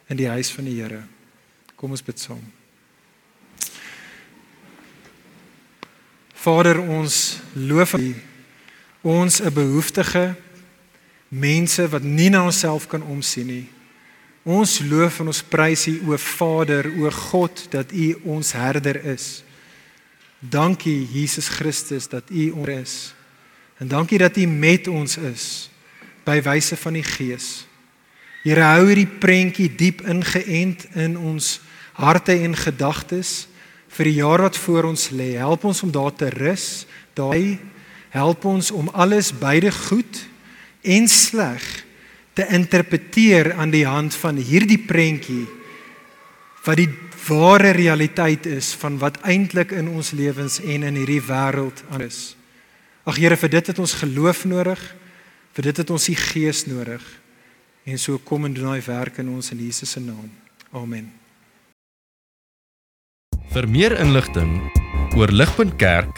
in 0.09 0.17
die 0.17 0.29
huis 0.33 0.49
van 0.49 0.65
die 0.65 0.79
Here. 0.79 1.03
Kom 1.77 1.93
ons 1.93 2.01
bid 2.01 2.17
saam. 2.17 2.41
Vader, 6.33 6.81
ons 6.81 7.37
loof 7.53 7.93
U. 8.01 8.09
Ons 9.05 9.41
'n 9.41 9.53
behoeftige 9.53 10.35
mense 11.29 11.87
wat 11.89 12.03
nie 12.03 12.29
na 12.29 12.45
onsself 12.45 12.87
kan 12.87 13.03
omsien 13.03 13.47
nie. 13.47 13.74
Ons 14.45 14.77
loof 14.85 15.23
en 15.23 15.31
ons 15.31 15.43
prys 15.49 15.87
U 15.89 15.95
o 16.13 16.17
Vader, 16.21 16.85
o 17.01 17.09
God 17.09 17.63
dat 17.73 17.89
U 17.89 18.11
ons 18.37 18.51
herder 18.53 18.99
is. 19.15 19.41
Dankie 20.37 20.99
Jesus 21.09 21.49
Christus 21.49 22.05
dat 22.11 22.29
U 22.29 22.51
ons 22.53 22.69
is. 22.69 22.93
En 23.81 23.89
dankie 23.89 24.21
dat 24.21 24.37
U 24.37 24.45
met 24.45 24.87
ons 24.87 25.17
is 25.17 25.45
by 26.25 26.37
wyse 26.45 26.77
van 26.77 26.93
die 26.93 27.05
Gees. 27.05 27.65
Here 28.45 28.61
hou 28.61 28.85
hierdie 28.85 29.09
prentjie 29.09 29.71
diep 29.73 30.03
ingeënt 30.05 30.91
in 30.93 31.17
ons 31.17 31.57
harte 31.97 32.35
en 32.45 32.53
gedagtes 32.53 33.47
vir 33.97 34.11
die 34.11 34.19
jaar 34.19 34.45
wat 34.45 34.59
voor 34.61 34.91
ons 34.91 35.09
lê. 35.09 35.33
Help 35.41 35.65
ons 35.65 35.81
om 35.81 35.89
daar 35.89 36.13
te 36.13 36.29
rus. 36.29 36.85
Daai 37.17 37.57
help 38.13 38.45
ons 38.45 38.69
om 38.71 38.93
alles 38.93 39.33
beide 39.33 39.73
goed 39.73 40.21
en 40.85 41.09
sleg 41.09 41.65
te 42.35 42.45
interpreteer 42.51 43.53
aan 43.55 43.71
die 43.71 43.85
hand 43.87 44.15
van 44.19 44.37
hierdie 44.37 44.81
prentjie 44.83 45.45
wat 46.65 46.79
die 46.81 46.89
ware 47.27 47.71
realiteit 47.77 48.45
is 48.49 48.73
van 48.81 48.97
wat 49.01 49.21
eintlik 49.25 49.71
in 49.71 49.87
ons 49.89 50.11
lewens 50.17 50.59
en 50.61 50.83
in 50.83 50.97
hierdie 50.99 51.21
wêreld 51.23 51.83
is. 52.01 52.35
Ag 53.05 53.19
Here, 53.21 53.37
vir 53.37 53.51
dit 53.53 53.67
het 53.69 53.79
ons 53.79 53.93
geloof 54.01 54.45
nodig. 54.49 54.81
Vir 55.55 55.69
dit 55.69 55.77
het 55.77 55.91
ons 55.93 56.07
die 56.09 56.17
Gees 56.17 56.65
nodig. 56.65 57.03
En 57.85 57.99
so 58.01 58.17
kom 58.17 58.47
en 58.47 58.53
doen 58.53 58.71
daai 58.71 58.81
werk 58.81 59.21
in 59.21 59.29
ons 59.29 59.51
in 59.53 59.61
Jesus 59.61 59.93
se 59.93 60.01
naam. 60.01 60.31
Amen. 60.73 61.11
Vir 63.53 63.67
meer 63.69 63.93
inligting 64.01 64.57
oor 65.15 65.31
Ligpunt 65.31 65.77
Kerk, 65.79 66.17